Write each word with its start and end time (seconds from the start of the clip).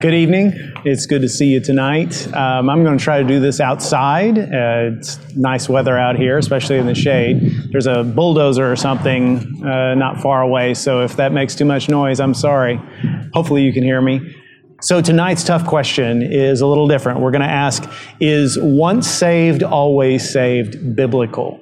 Good 0.00 0.14
evening. 0.14 0.54
It's 0.86 1.04
good 1.04 1.20
to 1.20 1.28
see 1.28 1.48
you 1.48 1.60
tonight. 1.60 2.26
Um, 2.34 2.70
I'm 2.70 2.82
going 2.84 2.96
to 2.96 3.04
try 3.04 3.20
to 3.20 3.28
do 3.28 3.38
this 3.38 3.60
outside. 3.60 4.38
Uh, 4.38 4.96
it's 4.96 5.18
nice 5.36 5.68
weather 5.68 5.98
out 5.98 6.16
here, 6.16 6.38
especially 6.38 6.78
in 6.78 6.86
the 6.86 6.94
shade. 6.94 7.52
There's 7.70 7.86
a 7.86 8.02
bulldozer 8.02 8.72
or 8.72 8.76
something 8.76 9.62
uh, 9.62 9.94
not 9.96 10.22
far 10.22 10.40
away, 10.40 10.72
so 10.72 11.02
if 11.02 11.16
that 11.16 11.32
makes 11.32 11.54
too 11.54 11.66
much 11.66 11.90
noise, 11.90 12.18
I'm 12.18 12.32
sorry. 12.32 12.80
Hopefully, 13.34 13.62
you 13.62 13.74
can 13.74 13.82
hear 13.82 14.00
me. 14.00 14.34
So, 14.80 15.02
tonight's 15.02 15.44
tough 15.44 15.66
question 15.66 16.22
is 16.22 16.62
a 16.62 16.66
little 16.66 16.88
different. 16.88 17.20
We're 17.20 17.32
going 17.32 17.42
to 17.42 17.46
ask 17.46 17.86
Is 18.20 18.58
once 18.58 19.06
saved, 19.06 19.62
always 19.62 20.26
saved 20.26 20.96
biblical? 20.96 21.60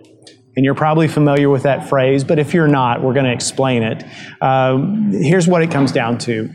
And 0.55 0.65
you're 0.65 0.77
probably 0.77 1.09
familiar 1.09 1.49
with 1.49 1.65
that 1.65 1.89
phrase, 1.89 2.23
but 2.23 2.39
if 2.39 2.55
you're 2.55 2.69
not, 2.69 3.03
we're 3.03 3.15
going 3.15 3.27
to 3.27 3.33
explain 3.33 3.83
it. 3.83 4.05
Um, 4.41 5.11
here's 5.13 5.49
what 5.49 5.63
it 5.63 5.73
comes 5.73 5.91
down 5.91 6.19
to 6.19 6.53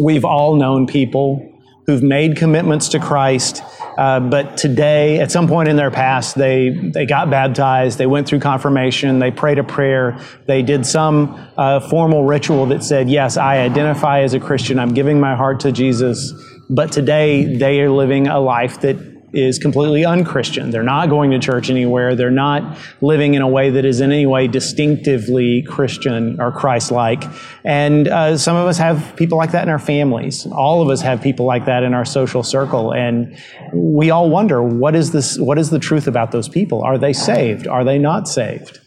We've 0.00 0.24
all 0.24 0.56
known 0.56 0.86
people 0.86 1.46
who've 1.86 2.02
made 2.02 2.36
commitments 2.36 2.88
to 2.90 2.98
Christ, 2.98 3.62
uh, 3.98 4.18
but 4.18 4.56
today, 4.56 5.20
at 5.20 5.30
some 5.30 5.46
point 5.46 5.68
in 5.68 5.76
their 5.76 5.90
past, 5.90 6.34
they, 6.34 6.70
they 6.70 7.04
got 7.04 7.28
baptized, 7.28 7.98
they 7.98 8.06
went 8.06 8.26
through 8.26 8.40
confirmation, 8.40 9.18
they 9.18 9.30
prayed 9.30 9.58
a 9.58 9.64
prayer, 9.64 10.18
they 10.46 10.62
did 10.62 10.86
some 10.86 11.38
uh, 11.58 11.80
formal 11.80 12.24
ritual 12.24 12.64
that 12.66 12.82
said, 12.82 13.10
Yes, 13.10 13.36
I 13.36 13.58
identify 13.58 14.20
as 14.20 14.32
a 14.32 14.40
Christian, 14.40 14.78
I'm 14.78 14.94
giving 14.94 15.20
my 15.20 15.36
heart 15.36 15.60
to 15.60 15.72
Jesus. 15.72 16.32
But 16.70 16.92
today, 16.92 17.56
they 17.56 17.80
are 17.80 17.90
living 17.90 18.28
a 18.28 18.40
life 18.40 18.80
that 18.80 19.09
is 19.32 19.58
completely 19.58 20.04
unchristian. 20.04 20.70
They're 20.70 20.82
not 20.82 21.08
going 21.08 21.30
to 21.30 21.38
church 21.38 21.70
anywhere. 21.70 22.14
They're 22.14 22.30
not 22.30 22.78
living 23.00 23.34
in 23.34 23.42
a 23.42 23.48
way 23.48 23.70
that 23.70 23.84
is 23.84 24.00
in 24.00 24.12
any 24.12 24.26
way 24.26 24.48
distinctively 24.48 25.62
Christian 25.62 26.40
or 26.40 26.52
Christ 26.52 26.90
like. 26.90 27.24
And 27.64 28.08
uh, 28.08 28.36
some 28.36 28.56
of 28.56 28.66
us 28.66 28.78
have 28.78 29.14
people 29.16 29.38
like 29.38 29.52
that 29.52 29.62
in 29.62 29.68
our 29.68 29.78
families. 29.78 30.46
All 30.46 30.82
of 30.82 30.88
us 30.88 31.00
have 31.02 31.22
people 31.22 31.46
like 31.46 31.66
that 31.66 31.82
in 31.82 31.94
our 31.94 32.04
social 32.04 32.42
circle. 32.42 32.92
And 32.92 33.36
we 33.72 34.10
all 34.10 34.30
wonder 34.30 34.62
what 34.62 34.96
is, 34.96 35.12
this, 35.12 35.38
what 35.38 35.58
is 35.58 35.70
the 35.70 35.78
truth 35.78 36.06
about 36.06 36.32
those 36.32 36.48
people? 36.48 36.82
Are 36.82 36.98
they 36.98 37.12
saved? 37.12 37.66
Are 37.66 37.84
they 37.84 37.98
not 37.98 38.28
saved? 38.28 38.80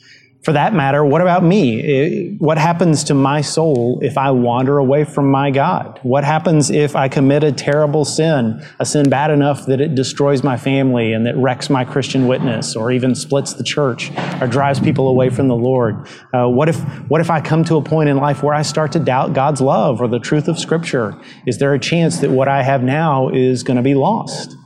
For 0.43 0.51
that 0.51 0.73
matter, 0.73 1.05
what 1.05 1.21
about 1.21 1.41
me? 1.41 2.35
What 2.37 2.57
happens 2.57 3.05
to 3.05 3.13
my 3.13 3.39
soul 3.39 3.99
if 4.01 4.17
I 4.17 4.31
wander 4.31 4.77
away 4.77 5.05
from 5.05 5.31
my 5.31 5.51
God? 5.51 6.01
What 6.03 6.25
happens 6.25 6.69
if 6.69 6.97
I 6.97 7.07
commit 7.07 7.45
a 7.45 7.53
terrible 7.53 8.03
sin, 8.03 8.61
a 8.77 8.85
sin 8.85 9.09
bad 9.09 9.31
enough 9.31 9.65
that 9.67 9.79
it 9.79 9.95
destroys 9.95 10.43
my 10.43 10.57
family 10.57 11.13
and 11.13 11.25
that 11.25 11.37
wrecks 11.37 11.69
my 11.69 11.85
Christian 11.85 12.27
witness 12.27 12.75
or 12.75 12.91
even 12.91 13.15
splits 13.15 13.53
the 13.53 13.63
church 13.63 14.11
or 14.41 14.47
drives 14.47 14.81
people 14.81 15.07
away 15.07 15.29
from 15.29 15.47
the 15.47 15.55
Lord? 15.55 16.09
Uh, 16.33 16.49
what, 16.49 16.67
if, 16.67 16.77
what 17.09 17.21
if 17.21 17.29
I 17.29 17.39
come 17.39 17.63
to 17.63 17.77
a 17.77 17.81
point 17.81 18.09
in 18.09 18.17
life 18.17 18.43
where 18.43 18.53
I 18.53 18.63
start 18.63 18.91
to 18.93 18.99
doubt 18.99 19.31
God's 19.31 19.61
love 19.61 20.01
or 20.01 20.09
the 20.09 20.19
truth 20.19 20.49
of 20.49 20.59
Scripture? 20.59 21.17
Is 21.47 21.59
there 21.59 21.73
a 21.73 21.79
chance 21.79 22.17
that 22.17 22.31
what 22.31 22.49
I 22.49 22.63
have 22.63 22.83
now 22.83 23.29
is 23.29 23.63
going 23.63 23.77
to 23.77 23.83
be 23.83 23.95
lost? 23.95 24.57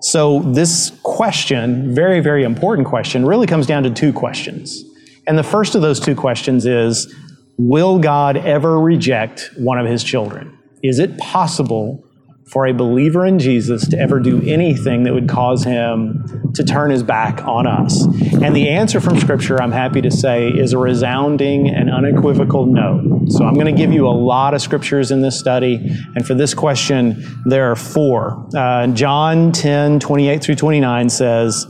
So, 0.00 0.42
this 0.42 0.92
question, 1.02 1.92
very, 1.92 2.20
very 2.20 2.44
important 2.44 2.86
question, 2.86 3.26
really 3.26 3.48
comes 3.48 3.66
down 3.66 3.82
to 3.82 3.90
two 3.90 4.12
questions. 4.12 4.84
And 5.26 5.38
the 5.38 5.42
first 5.42 5.74
of 5.74 5.82
those 5.82 6.00
two 6.00 6.14
questions 6.14 6.66
is 6.66 7.14
Will 7.56 7.98
God 8.00 8.36
ever 8.36 8.80
reject 8.80 9.50
one 9.56 9.78
of 9.78 9.86
his 9.86 10.02
children? 10.02 10.58
Is 10.82 10.98
it 10.98 11.16
possible 11.18 12.04
for 12.46 12.66
a 12.66 12.74
believer 12.74 13.24
in 13.24 13.38
Jesus 13.38 13.88
to 13.88 13.98
ever 13.98 14.20
do 14.20 14.42
anything 14.42 15.04
that 15.04 15.14
would 15.14 15.28
cause 15.28 15.64
him 15.64 16.52
to 16.54 16.64
turn 16.64 16.90
his 16.90 17.02
back 17.02 17.44
on 17.44 17.66
us? 17.66 18.04
And 18.42 18.54
the 18.54 18.68
answer 18.68 19.00
from 19.00 19.18
Scripture, 19.20 19.62
I'm 19.62 19.72
happy 19.72 20.02
to 20.02 20.10
say, 20.10 20.48
is 20.48 20.72
a 20.72 20.78
resounding 20.78 21.68
and 21.68 21.90
unequivocal 21.90 22.66
no. 22.66 23.24
So 23.28 23.44
I'm 23.44 23.54
going 23.54 23.66
to 23.66 23.72
give 23.72 23.92
you 23.92 24.06
a 24.06 24.10
lot 24.10 24.52
of 24.52 24.60
scriptures 24.60 25.10
in 25.10 25.22
this 25.22 25.38
study. 25.38 25.76
And 26.14 26.26
for 26.26 26.34
this 26.34 26.52
question, 26.54 27.24
there 27.46 27.70
are 27.70 27.76
four. 27.76 28.46
Uh, 28.54 28.88
John 28.88 29.52
10, 29.52 30.00
28 30.00 30.42
through 30.42 30.56
29 30.56 31.08
says, 31.08 31.66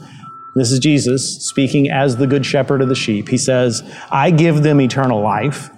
this 0.55 0.71
is 0.71 0.79
Jesus 0.79 1.45
speaking 1.45 1.91
as 1.91 2.17
the 2.17 2.27
good 2.27 2.47
shepherd 2.47 2.81
of 2.81 2.89
the 2.89 2.95
sheep. 2.95 3.29
He 3.29 3.39
says, 3.39 3.83
I 4.11 4.31
give 4.31 4.63
them 4.63 4.81
eternal 4.81 5.21
life, 5.21 5.71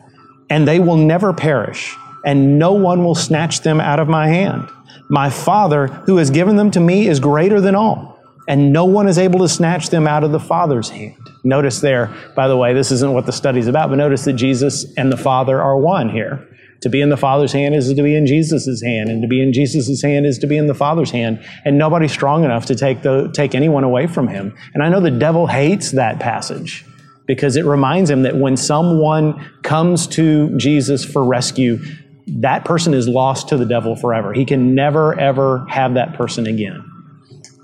and 0.51 0.69
they 0.69 0.79
will 0.79 0.97
never 0.97 1.33
perish, 1.33 1.95
and 2.25 2.59
no 2.59 2.73
one 2.73 3.03
will 3.03 3.15
snatch 3.15 3.61
them 3.61 3.81
out 3.81 4.01
of 4.01 4.09
my 4.09 4.29
hand. 4.29 4.69
My 5.09 5.31
Father, 5.31 5.87
who 5.87 6.19
has 6.19 6.31
given 6.31 6.57
them 6.57 6.71
to 6.73 6.81
me, 6.81 7.07
is 7.07 7.21
greater 7.21 7.61
than 7.61 7.75
all, 7.75 8.19
and 8.49 8.73
no 8.73 8.85
one 8.85 9.09
is 9.09 9.19
able 9.19 9.39
to 9.41 9.49
snatch 9.49 9.89
them 9.91 10.07
out 10.07 10.25
of 10.25 10.33
the 10.33 10.41
Father's 10.41 10.91
hand. 10.91 11.17
Notice 11.43 11.81
there, 11.81 12.13
by 12.35 12.49
the 12.49 12.57
way, 12.57 12.75
this 12.75 12.91
isn't 12.91 13.13
what 13.13 13.25
the 13.25 13.33
study's 13.33 13.69
about, 13.69 13.89
but 13.89 13.97
notice 13.97 14.25
that 14.25 14.35
Jesus 14.35 14.85
and 14.97 15.13
the 15.13 15.17
Father 15.17 15.63
are 15.63 15.77
one 15.77 16.11
here. 16.11 16.49
To 16.83 16.89
be 16.89 17.01
in 17.01 17.09
the 17.09 17.17
Father's 17.17 17.53
hand 17.53 17.75
is 17.75 17.93
to 17.93 18.03
be 18.03 18.15
in 18.15 18.27
Jesus' 18.27 18.83
hand, 18.83 19.11
and 19.11 19.23
to 19.23 19.29
be 19.29 19.43
in 19.43 19.53
Jesus' 19.53 20.03
hand 20.03 20.27
is 20.27 20.39
to 20.39 20.47
be 20.47 20.57
in 20.57 20.67
the 20.67 20.75
Father's 20.75 21.11
hand. 21.11 21.45
And 21.65 21.79
nobody's 21.79 22.13
strong 22.13 22.45
enough 22.45 22.67
to 22.67 22.75
take, 22.75 23.03
the, 23.03 23.31
take 23.33 23.55
anyone 23.55 23.85
away 23.85 24.07
from 24.07 24.29
him. 24.29 24.55
And 24.75 24.83
I 24.83 24.89
know 24.89 25.01
the 25.01 25.11
devil 25.11 25.47
hates 25.47 25.93
that 25.93 26.21
passage 26.21 26.85
because 27.27 27.57
it 27.57 27.65
reminds 27.65 28.11
him 28.11 28.23
that 28.23 28.37
when 28.37 28.57
someone 28.57 29.51
comes 29.63 30.07
to 30.09 30.57
Jesus 30.57 31.05
for 31.05 31.25
rescue, 31.25 31.79
that 32.27 32.65
person 32.65 32.95
is 32.95 33.09
lost 33.09 33.49
to 33.49 33.57
the 33.57 33.65
devil 33.65 33.97
forever. 33.97 34.33
He 34.33 34.45
can 34.45 34.75
never, 34.75 35.19
ever 35.19 35.67
have 35.69 35.95
that 35.95 36.15
person 36.15 36.47
again. 36.47 36.85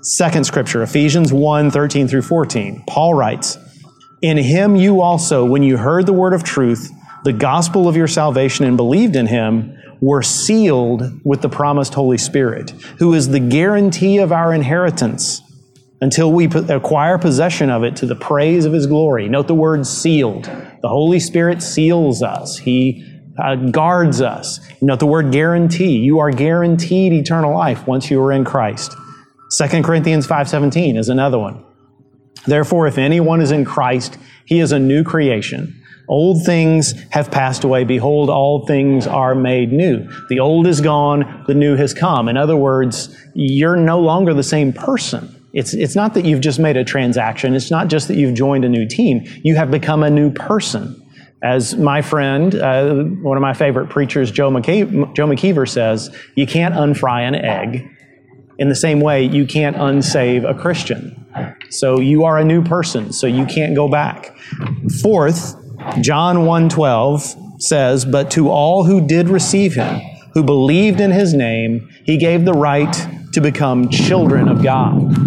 Second 0.01 0.45
scripture, 0.45 0.83
Ephesians 0.83 1.31
1 1.31 1.71
13 1.71 2.07
through 2.07 2.23
14. 2.23 2.83
Paul 2.87 3.13
writes, 3.13 3.57
In 4.21 4.37
him 4.37 4.75
you 4.75 5.01
also, 5.01 5.45
when 5.45 5.63
you 5.63 5.77
heard 5.77 6.05
the 6.05 6.13
word 6.13 6.33
of 6.33 6.43
truth, 6.43 6.91
the 7.23 7.33
gospel 7.33 7.87
of 7.87 7.95
your 7.95 8.07
salvation 8.07 8.65
and 8.65 8.77
believed 8.77 9.15
in 9.15 9.27
him 9.27 9.77
were 10.01 10.21
sealed 10.21 11.21
with 11.23 11.41
the 11.41 11.49
promised 11.49 11.93
Holy 11.93 12.17
Spirit, 12.17 12.71
who 12.99 13.13
is 13.13 13.29
the 13.29 13.39
guarantee 13.39 14.17
of 14.17 14.31
our 14.31 14.53
inheritance 14.53 15.41
until 16.01 16.33
we 16.33 16.45
acquire 16.45 17.17
possession 17.17 17.69
of 17.69 17.83
it 17.83 17.95
to 17.95 18.05
the 18.05 18.15
praise 18.15 18.65
of 18.65 18.73
his 18.73 18.87
glory. 18.87 19.29
Note 19.29 19.47
the 19.47 19.55
word 19.55 19.87
sealed. 19.87 20.43
The 20.81 20.89
Holy 20.89 21.21
Spirit 21.21 21.63
seals 21.63 22.21
us. 22.21 22.57
He 22.57 23.09
uh, 23.41 23.55
guards 23.55 24.19
us. 24.19 24.59
Note 24.81 24.99
the 24.99 25.07
word 25.07 25.31
guarantee. 25.31 25.99
You 25.99 26.19
are 26.19 26.31
guaranteed 26.31 27.13
eternal 27.13 27.53
life 27.53 27.87
once 27.87 28.11
you 28.11 28.21
are 28.21 28.33
in 28.33 28.43
Christ. 28.43 28.93
2 29.57 29.81
Corinthians 29.81 30.27
5:17 30.27 30.97
is 30.97 31.07
another 31.07 31.39
one. 31.39 31.63
Therefore 32.45 32.87
if 32.87 32.97
anyone 32.97 33.39
is 33.39 33.51
in 33.51 33.63
Christ, 33.63 34.17
he 34.43 34.59
is 34.59 34.73
a 34.73 34.79
new 34.79 35.05
creation. 35.05 35.81
Old 36.07 36.45
things 36.45 36.93
have 37.11 37.31
passed 37.31 37.63
away. 37.63 37.85
Behold, 37.85 38.29
all 38.29 38.65
things 38.65 39.07
are 39.07 39.35
made 39.35 39.71
new. 39.71 40.07
The 40.29 40.39
old 40.39 40.67
is 40.67 40.81
gone, 40.81 41.45
the 41.47 41.53
new 41.53 41.75
has 41.75 41.93
come. 41.93 42.27
In 42.27 42.37
other 42.37 42.57
words, 42.57 43.15
you're 43.33 43.77
no 43.77 43.99
longer 43.99 44.33
the 44.33 44.43
same 44.43 44.73
person. 44.73 45.39
It's, 45.53 45.73
it's 45.73 45.95
not 45.95 46.13
that 46.15 46.25
you've 46.25 46.41
just 46.41 46.59
made 46.59 46.77
a 46.77 46.83
transaction. 46.83 47.55
It's 47.55 47.71
not 47.71 47.87
just 47.87 48.07
that 48.07 48.15
you've 48.17 48.33
joined 48.33 48.65
a 48.65 48.69
new 48.69 48.87
team. 48.87 49.23
You 49.43 49.55
have 49.55 49.71
become 49.71 50.03
a 50.03 50.09
new 50.09 50.31
person. 50.31 50.99
As 51.43 51.75
my 51.75 52.01
friend, 52.01 52.55
uh, 52.55 53.03
one 53.21 53.37
of 53.37 53.41
my 53.41 53.53
favorite 53.53 53.89
preachers, 53.89 54.31
Joe, 54.31 54.49
Joe 54.59 55.27
McKeever 55.27 55.69
says, 55.69 56.15
you 56.35 56.47
can't 56.47 56.73
unfry 56.73 57.27
an 57.27 57.35
egg. 57.35 57.87
In 58.57 58.69
the 58.69 58.75
same 58.75 58.99
way, 58.99 59.25
you 59.25 59.45
can't 59.45 59.75
unsave 59.75 60.49
a 60.49 60.53
Christian. 60.53 61.19
So 61.69 61.99
you 61.99 62.23
are 62.23 62.37
a 62.37 62.45
new 62.45 62.63
person, 62.63 63.11
so 63.11 63.27
you 63.27 63.45
can't 63.45 63.75
go 63.75 63.89
back. 63.89 64.35
Fourth, 65.01 65.55
John 66.01 66.45
1:12 66.45 67.35
says, 67.57 68.05
"But 68.05 68.29
to 68.31 68.49
all 68.49 68.83
who 68.85 69.01
did 69.01 69.29
receive 69.29 69.75
him, 69.75 70.01
who 70.33 70.43
believed 70.43 70.99
in 70.99 71.11
his 71.11 71.33
name, 71.33 71.87
he 72.03 72.17
gave 72.17 72.45
the 72.45 72.53
right 72.53 73.07
to 73.33 73.41
become 73.41 73.89
children 73.89 74.47
of 74.47 74.63
God." 74.63 75.17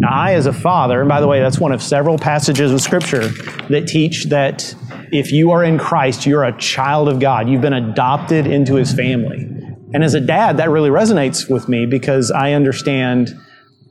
Now, 0.00 0.08
I 0.10 0.34
as 0.34 0.46
a 0.46 0.52
father, 0.52 1.00
and 1.00 1.08
by 1.08 1.20
the 1.20 1.26
way, 1.26 1.40
that's 1.40 1.58
one 1.58 1.72
of 1.72 1.82
several 1.82 2.18
passages 2.18 2.72
of 2.72 2.80
scripture 2.80 3.30
that 3.70 3.86
teach 3.86 4.26
that 4.26 4.74
if 5.12 5.32
you 5.32 5.50
are 5.52 5.64
in 5.64 5.78
Christ, 5.78 6.26
you're 6.26 6.44
a 6.44 6.56
child 6.58 7.08
of 7.08 7.18
God. 7.18 7.48
You've 7.48 7.62
been 7.62 7.72
adopted 7.72 8.46
into 8.46 8.74
his 8.74 8.92
family. 8.92 9.48
And 9.94 10.04
as 10.04 10.14
a 10.14 10.20
dad, 10.20 10.58
that 10.58 10.70
really 10.70 10.90
resonates 10.90 11.48
with 11.48 11.68
me 11.68 11.86
because 11.86 12.30
I 12.30 12.52
understand 12.52 13.34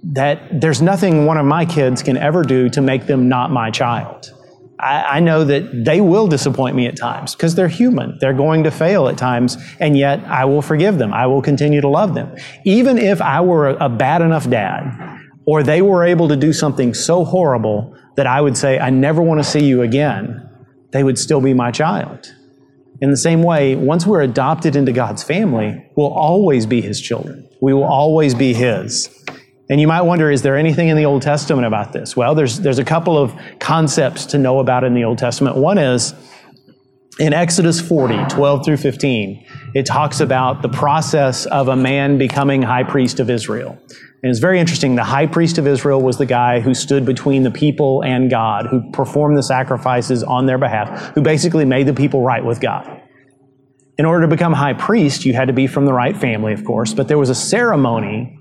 that 0.04 0.62
there's 0.62 0.82
nothing 0.82 1.26
one 1.26 1.38
of 1.38 1.46
my 1.46 1.66
kids 1.66 2.04
can 2.04 2.18
ever 2.18 2.44
do 2.44 2.70
to 2.70 2.82
make 2.82 3.08
them 3.08 3.28
not 3.28 3.52
my 3.52 3.72
child. 3.72 4.32
I, 4.80 5.18
I 5.18 5.20
know 5.20 5.44
that 5.44 5.86
they 5.86 6.02
will 6.02 6.28
disappoint 6.28 6.76
me 6.76 6.88
at 6.88 6.98
times 6.98 7.36
because 7.36 7.56
they're 7.56 7.68
human. 7.68 8.18
They're 8.20 8.34
going 8.34 8.64
to 8.64 8.72
fail 8.72 9.08
at 9.08 9.18
times, 9.18 9.58
and 9.80 9.98
yet 9.98 10.24
I 10.26 10.46
will 10.46 10.62
forgive 10.62 10.98
them. 10.98 11.14
I 11.14 11.28
will 11.28 11.42
continue 11.42 11.82
to 11.82 11.88
love 11.88 12.14
them. 12.14 12.36
Even 12.66 12.98
if 12.98 13.22
I 13.22 13.42
were 13.42 13.70
a, 13.70 13.86
a 13.86 13.90
bad 13.90 14.22
enough 14.22 14.50
dad, 14.50 15.20
or 15.46 15.64
they 15.64 15.82
were 15.82 16.04
able 16.04 16.28
to 16.28 16.36
do 16.36 16.52
something 16.52 16.94
so 16.94 17.24
horrible 17.24 17.96
that 18.16 18.28
I 18.28 18.42
would 18.42 18.58
say, 18.58 18.80
I 18.80 18.90
never 18.90 19.22
want 19.22 19.40
to 19.40 19.44
see 19.44 19.64
you 19.66 19.82
again, 19.82 20.50
they 20.92 21.04
would 21.04 21.18
still 21.18 21.42
be 21.42 21.54
my 21.54 21.72
child. 21.72 22.34
In 23.02 23.12
the 23.12 23.18
same 23.18 23.44
way, 23.44 23.76
once 23.76 24.06
we're 24.06 24.22
adopted 24.22 24.76
into 24.76 24.94
God's 24.94 25.22
family, 25.22 25.86
we'll 25.96 26.14
always 26.14 26.66
be 26.66 26.82
His 26.82 27.02
children. 27.02 27.48
We 27.62 27.74
will 27.74 27.84
always 27.84 28.34
be 28.34 28.54
His. 28.54 29.10
And 29.70 29.82
you 29.82 29.88
might 29.88 30.04
wonder, 30.04 30.30
is 30.30 30.44
there 30.44 30.56
anything 30.56 30.90
in 30.90 30.98
the 30.98 31.06
Old 31.06 31.24
Testament 31.24 31.66
about 31.66 31.92
this? 31.92 32.16
Well, 32.16 32.36
there's, 32.36 32.60
there's 32.60 32.78
a 32.78 32.86
couple 32.86 33.18
of 33.18 33.34
concepts 33.60 34.28
to 34.28 34.38
know 34.38 34.60
about 34.60 34.84
in 34.84 34.94
the 34.94 35.04
Old 35.04 35.18
Testament. 35.18 35.58
One 35.58 35.80
is 35.80 36.14
in 37.18 37.34
Exodus 37.34 37.80
40, 37.80 38.26
12 38.30 38.66
through 38.66 38.78
15, 38.78 39.46
it 39.74 39.86
talks 39.86 40.20
about 40.20 40.62
the 40.62 40.70
process 40.70 41.46
of 41.46 41.70
a 41.70 41.76
man 41.76 42.18
becoming 42.18 42.62
high 42.62 42.84
priest 42.84 43.20
of 43.20 43.30
Israel. 43.30 43.78
And 44.22 44.30
it's 44.30 44.40
very 44.40 44.60
interesting. 44.60 44.96
The 44.96 45.04
high 45.04 45.28
priest 45.28 45.58
of 45.58 45.66
Israel 45.66 46.02
was 46.02 46.18
the 46.18 46.26
guy 46.26 46.60
who 46.60 46.74
stood 46.74 47.06
between 47.06 47.44
the 47.44 47.52
people 47.52 48.04
and 48.04 48.30
God, 48.30 48.68
who 48.68 48.92
performed 48.92 49.38
the 49.38 49.44
sacrifices 49.44 50.24
on 50.24 50.46
their 50.46 50.58
behalf, 50.58 51.14
who 51.16 51.22
basically 51.22 51.64
made 51.64 51.88
the 51.88 51.94
people 51.94 52.22
right 52.22 52.44
with 52.44 52.60
God. 52.60 53.02
In 53.98 54.04
order 54.04 54.24
to 54.24 54.28
become 54.28 54.52
high 54.52 54.74
priest, 54.74 55.26
you 55.26 55.34
had 55.34 55.48
to 55.48 55.54
be 55.54 55.68
from 55.68 55.86
the 55.86 55.94
right 55.94 56.18
family, 56.18 56.52
of 56.54 56.66
course, 56.66 56.94
but 56.94 57.08
there 57.08 57.18
was 57.18 57.30
a 57.30 57.36
ceremony 57.36 58.38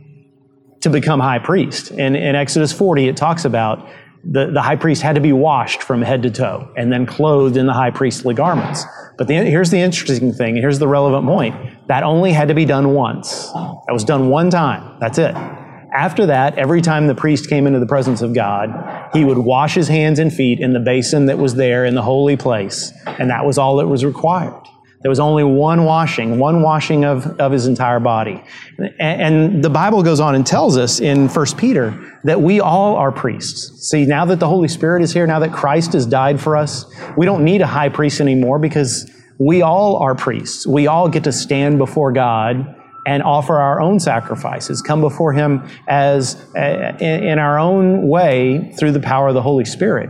to 0.84 0.90
become 0.90 1.20
high 1.20 1.38
priest. 1.38 1.90
And 1.90 2.16
in 2.16 2.34
Exodus 2.34 2.72
40, 2.72 3.08
it 3.08 3.16
talks 3.16 3.44
about 3.44 3.88
the, 4.22 4.50
the 4.50 4.62
high 4.62 4.76
priest 4.76 5.02
had 5.02 5.16
to 5.16 5.20
be 5.20 5.32
washed 5.32 5.82
from 5.82 6.00
head 6.00 6.22
to 6.22 6.30
toe 6.30 6.72
and 6.76 6.92
then 6.92 7.04
clothed 7.04 7.56
in 7.56 7.66
the 7.66 7.72
high 7.72 7.90
priestly 7.90 8.34
garments. 8.34 8.84
But 9.18 9.28
the, 9.28 9.34
here's 9.34 9.70
the 9.70 9.78
interesting 9.78 10.32
thing, 10.32 10.56
here's 10.56 10.78
the 10.78 10.88
relevant 10.88 11.26
point. 11.26 11.88
That 11.88 12.02
only 12.02 12.32
had 12.32 12.48
to 12.48 12.54
be 12.54 12.64
done 12.64 12.94
once. 12.94 13.50
That 13.52 13.92
was 13.92 14.04
done 14.04 14.28
one 14.28 14.50
time. 14.50 14.98
That's 15.00 15.18
it. 15.18 15.34
After 15.34 16.26
that, 16.26 16.58
every 16.58 16.80
time 16.80 17.06
the 17.06 17.14
priest 17.14 17.48
came 17.48 17.66
into 17.66 17.78
the 17.78 17.86
presence 17.86 18.20
of 18.20 18.34
God, 18.34 19.10
he 19.12 19.24
would 19.24 19.38
wash 19.38 19.74
his 19.74 19.88
hands 19.88 20.18
and 20.18 20.32
feet 20.32 20.58
in 20.58 20.72
the 20.72 20.80
basin 20.80 21.26
that 21.26 21.38
was 21.38 21.54
there 21.54 21.84
in 21.84 21.94
the 21.94 22.02
holy 22.02 22.36
place, 22.36 22.92
and 23.06 23.30
that 23.30 23.44
was 23.46 23.58
all 23.58 23.76
that 23.76 23.86
was 23.86 24.04
required. 24.04 24.60
There 25.04 25.10
was 25.10 25.20
only 25.20 25.44
one 25.44 25.84
washing, 25.84 26.38
one 26.38 26.62
washing 26.62 27.04
of, 27.04 27.38
of 27.38 27.52
his 27.52 27.66
entire 27.66 28.00
body. 28.00 28.42
And, 28.78 29.20
and 29.20 29.62
the 29.62 29.68
Bible 29.68 30.02
goes 30.02 30.18
on 30.18 30.34
and 30.34 30.46
tells 30.46 30.78
us 30.78 30.98
in 30.98 31.28
1 31.28 31.46
Peter 31.58 32.18
that 32.24 32.40
we 32.40 32.58
all 32.58 32.96
are 32.96 33.12
priests. 33.12 33.86
See, 33.90 34.06
now 34.06 34.24
that 34.24 34.40
the 34.40 34.48
Holy 34.48 34.66
Spirit 34.66 35.02
is 35.02 35.12
here, 35.12 35.26
now 35.26 35.40
that 35.40 35.52
Christ 35.52 35.92
has 35.92 36.06
died 36.06 36.40
for 36.40 36.56
us, 36.56 36.86
we 37.18 37.26
don't 37.26 37.44
need 37.44 37.60
a 37.60 37.66
high 37.66 37.90
priest 37.90 38.22
anymore 38.22 38.58
because 38.58 39.10
we 39.38 39.60
all 39.60 39.96
are 39.96 40.14
priests. 40.14 40.66
We 40.66 40.86
all 40.86 41.10
get 41.10 41.24
to 41.24 41.32
stand 41.32 41.76
before 41.76 42.10
God 42.10 42.74
and 43.06 43.22
offer 43.22 43.58
our 43.58 43.82
own 43.82 44.00
sacrifices, 44.00 44.80
come 44.80 45.02
before 45.02 45.34
Him 45.34 45.68
as 45.86 46.42
uh, 46.56 46.96
in 46.98 47.38
our 47.38 47.58
own 47.58 48.08
way 48.08 48.72
through 48.78 48.92
the 48.92 49.00
power 49.00 49.28
of 49.28 49.34
the 49.34 49.42
Holy 49.42 49.66
Spirit. 49.66 50.08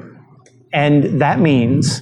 And 0.73 1.21
that 1.21 1.41
means 1.41 2.01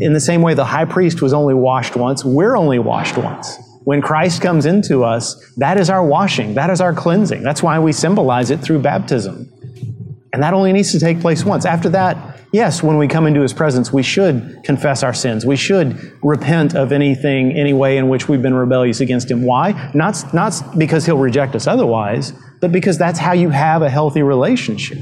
in 0.00 0.12
the 0.12 0.20
same 0.20 0.42
way 0.42 0.54
the 0.54 0.64
high 0.64 0.84
priest 0.84 1.22
was 1.22 1.32
only 1.32 1.54
washed 1.54 1.96
once, 1.96 2.24
we're 2.24 2.56
only 2.56 2.78
washed 2.78 3.16
once. 3.16 3.58
When 3.84 4.00
Christ 4.00 4.40
comes 4.40 4.66
into 4.66 5.04
us, 5.04 5.52
that 5.56 5.78
is 5.78 5.90
our 5.90 6.04
washing, 6.04 6.54
that 6.54 6.70
is 6.70 6.80
our 6.80 6.94
cleansing. 6.94 7.42
That's 7.42 7.62
why 7.62 7.78
we 7.78 7.92
symbolize 7.92 8.50
it 8.50 8.60
through 8.60 8.80
baptism. 8.80 9.50
And 10.32 10.42
that 10.42 10.52
only 10.52 10.72
needs 10.72 10.90
to 10.92 10.98
take 10.98 11.20
place 11.20 11.44
once. 11.44 11.64
After 11.64 11.88
that, 11.90 12.40
yes, 12.52 12.82
when 12.82 12.98
we 12.98 13.06
come 13.06 13.26
into 13.26 13.40
his 13.40 13.52
presence, 13.52 13.92
we 13.92 14.02
should 14.02 14.64
confess 14.64 15.04
our 15.04 15.14
sins. 15.14 15.46
We 15.46 15.54
should 15.54 16.12
repent 16.24 16.74
of 16.74 16.90
anything, 16.90 17.52
any 17.52 17.72
way 17.72 17.98
in 17.98 18.08
which 18.08 18.28
we've 18.28 18.42
been 18.42 18.54
rebellious 18.54 19.00
against 19.00 19.30
him. 19.30 19.42
Why? 19.42 19.92
Not, 19.94 20.34
not 20.34 20.60
because 20.76 21.06
he'll 21.06 21.18
reject 21.18 21.54
us 21.54 21.68
otherwise, 21.68 22.32
but 22.60 22.72
because 22.72 22.98
that's 22.98 23.18
how 23.18 23.32
you 23.32 23.50
have 23.50 23.82
a 23.82 23.90
healthy 23.90 24.22
relationship 24.22 24.98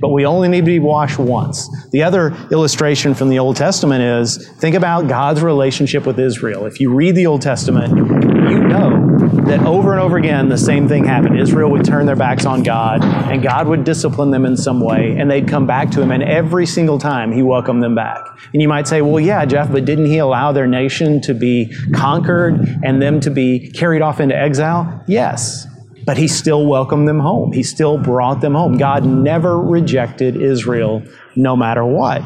but 0.00 0.08
we 0.08 0.26
only 0.26 0.48
need 0.48 0.60
to 0.60 0.66
be 0.66 0.78
washed 0.78 1.18
once. 1.18 1.68
The 1.90 2.02
other 2.02 2.34
illustration 2.50 3.14
from 3.14 3.28
the 3.28 3.38
Old 3.38 3.56
Testament 3.56 4.02
is 4.02 4.48
think 4.52 4.74
about 4.74 5.08
God's 5.08 5.42
relationship 5.42 6.06
with 6.06 6.18
Israel. 6.18 6.66
If 6.66 6.80
you 6.80 6.92
read 6.92 7.14
the 7.14 7.26
Old 7.26 7.42
Testament, 7.42 7.96
you 7.96 8.58
know 8.60 9.10
that 9.46 9.60
over 9.66 9.92
and 9.92 10.00
over 10.00 10.16
again 10.16 10.48
the 10.48 10.58
same 10.58 10.88
thing 10.88 11.04
happened. 11.04 11.38
Israel 11.38 11.70
would 11.70 11.84
turn 11.84 12.06
their 12.06 12.16
backs 12.16 12.46
on 12.46 12.62
God, 12.62 13.04
and 13.04 13.42
God 13.42 13.68
would 13.68 13.84
discipline 13.84 14.30
them 14.30 14.44
in 14.44 14.56
some 14.56 14.80
way, 14.80 15.16
and 15.18 15.30
they'd 15.30 15.48
come 15.48 15.66
back 15.66 15.90
to 15.92 16.02
Him, 16.02 16.10
and 16.10 16.22
every 16.22 16.66
single 16.66 16.98
time 16.98 17.32
He 17.32 17.42
welcomed 17.42 17.82
them 17.82 17.94
back. 17.94 18.20
And 18.52 18.62
you 18.62 18.68
might 18.68 18.88
say, 18.88 19.02
well, 19.02 19.20
yeah, 19.20 19.44
Jeff, 19.44 19.70
but 19.70 19.84
didn't 19.84 20.06
He 20.06 20.18
allow 20.18 20.52
their 20.52 20.66
nation 20.66 21.20
to 21.22 21.34
be 21.34 21.74
conquered 21.92 22.60
and 22.82 23.02
them 23.02 23.20
to 23.20 23.30
be 23.30 23.70
carried 23.70 24.02
off 24.02 24.20
into 24.20 24.36
exile? 24.36 25.02
Yes. 25.06 25.66
But 26.06 26.16
he 26.16 26.28
still 26.28 26.66
welcomed 26.66 27.06
them 27.06 27.20
home. 27.20 27.52
He 27.52 27.62
still 27.62 27.98
brought 27.98 28.40
them 28.40 28.54
home. 28.54 28.78
God 28.78 29.04
never 29.04 29.58
rejected 29.58 30.36
Israel 30.36 31.02
no 31.36 31.56
matter 31.56 31.84
what. 31.84 32.22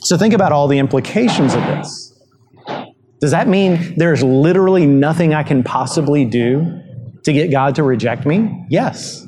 So 0.00 0.16
think 0.16 0.34
about 0.34 0.52
all 0.52 0.68
the 0.68 0.78
implications 0.78 1.54
of 1.54 1.62
this. 1.62 2.12
Does 3.20 3.30
that 3.30 3.48
mean 3.48 3.94
there's 3.96 4.22
literally 4.22 4.86
nothing 4.86 5.34
I 5.34 5.42
can 5.42 5.62
possibly 5.62 6.24
do 6.24 6.80
to 7.24 7.32
get 7.32 7.50
God 7.50 7.74
to 7.76 7.82
reject 7.82 8.26
me? 8.26 8.66
Yes. 8.68 9.26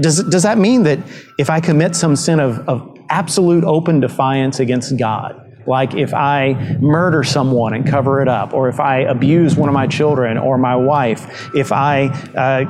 Does, 0.00 0.22
does 0.24 0.42
that 0.42 0.58
mean 0.58 0.84
that 0.84 0.98
if 1.38 1.50
I 1.50 1.60
commit 1.60 1.94
some 1.94 2.16
sin 2.16 2.40
of, 2.40 2.58
of 2.68 2.96
absolute 3.10 3.64
open 3.64 4.00
defiance 4.00 4.60
against 4.60 4.96
God, 4.96 5.47
like 5.68 5.94
if 5.94 6.14
I 6.14 6.54
murder 6.80 7.22
someone 7.22 7.74
and 7.74 7.86
cover 7.86 8.20
it 8.22 8.28
up, 8.28 8.54
or 8.54 8.68
if 8.68 8.80
I 8.80 9.00
abuse 9.00 9.54
one 9.54 9.68
of 9.68 9.74
my 9.74 9.86
children 9.86 10.38
or 10.38 10.58
my 10.58 10.74
wife, 10.74 11.50
if 11.54 11.70
I 11.72 12.06
uh, 12.34 12.64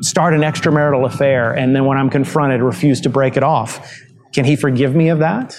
start 0.00 0.34
an 0.34 0.40
extramarital 0.40 1.04
affair 1.04 1.52
and 1.52 1.74
then 1.74 1.84
when 1.84 1.98
I'm 1.98 2.10
confronted 2.10 2.62
refuse 2.62 3.00
to 3.02 3.10
break 3.10 3.36
it 3.36 3.42
off, 3.42 4.00
can 4.32 4.44
He 4.44 4.56
forgive 4.56 4.94
me 4.94 5.08
of 5.08 5.18
that? 5.18 5.58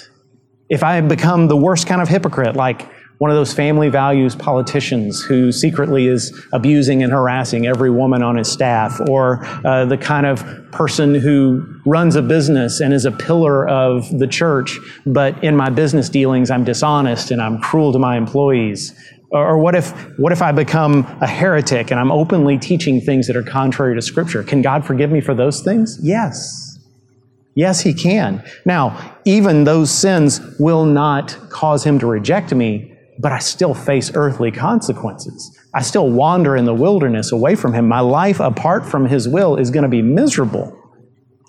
If 0.69 0.83
I 0.83 0.99
become 1.01 1.47
the 1.47 1.57
worst 1.57 1.85
kind 1.85 2.01
of 2.01 2.07
hypocrite, 2.07 2.55
like 2.55 2.87
one 3.19 3.31
of 3.31 3.37
those 3.37 3.53
family 3.53 3.89
values 3.89 4.35
politicians 4.35 5.21
who 5.21 5.51
secretly 5.51 6.07
is 6.07 6.45
abusing 6.51 7.03
and 7.03 7.11
harassing 7.11 7.67
every 7.67 7.89
woman 7.89 8.21
on 8.21 8.35
his 8.35 8.51
staff, 8.51 8.99
or 9.09 9.45
uh, 9.65 9.85
the 9.85 9.97
kind 9.97 10.25
of 10.25 10.43
person 10.71 11.15
who 11.15 11.65
runs 11.85 12.15
a 12.15 12.21
business 12.21 12.79
and 12.79 12.93
is 12.93 13.05
a 13.05 13.11
pillar 13.11 13.67
of 13.67 14.09
the 14.19 14.27
church, 14.27 14.79
but 15.05 15.41
in 15.43 15.55
my 15.55 15.69
business 15.69 16.09
dealings 16.09 16.51
I'm 16.51 16.63
dishonest 16.63 17.31
and 17.31 17.41
I'm 17.41 17.59
cruel 17.61 17.93
to 17.93 17.99
my 17.99 18.17
employees. 18.17 18.93
Or 19.29 19.57
what 19.57 19.73
if, 19.73 19.91
what 20.19 20.31
if 20.31 20.43
I 20.43 20.51
become 20.51 21.05
a 21.19 21.27
heretic 21.27 21.89
and 21.89 21.99
I'm 21.99 22.11
openly 22.11 22.59
teaching 22.59 23.01
things 23.01 23.25
that 23.27 23.35
are 23.35 23.43
contrary 23.43 23.95
to 23.95 24.01
Scripture? 24.01 24.43
Can 24.43 24.61
God 24.61 24.85
forgive 24.85 25.11
me 25.11 25.21
for 25.21 25.33
those 25.33 25.61
things? 25.61 25.97
Yes. 26.03 26.77
Yes, 27.55 27.81
He 27.81 27.93
can. 27.95 28.43
Now, 28.65 29.17
even 29.25 29.63
those 29.63 29.89
sins 29.89 30.39
will 30.59 30.85
not 30.85 31.35
cause 31.49 31.83
Him 31.83 31.97
to 31.99 32.07
reject 32.07 32.53
me, 32.53 32.92
but 33.23 33.31
I 33.31 33.39
still 33.39 33.73
face 33.73 34.11
earthly 34.13 34.51
consequences. 34.51 35.57
I 35.73 35.81
still 35.81 36.11
wander 36.11 36.57
in 36.57 36.65
the 36.65 36.73
wilderness 36.73 37.31
away 37.31 37.55
from 37.55 37.73
Him. 37.73 37.87
My 37.87 38.01
life 38.01 38.41
apart 38.41 38.85
from 38.85 39.07
His 39.07 39.29
will 39.29 39.55
is 39.55 39.71
going 39.71 39.83
to 39.83 39.89
be 39.89 40.01
miserable, 40.01 40.77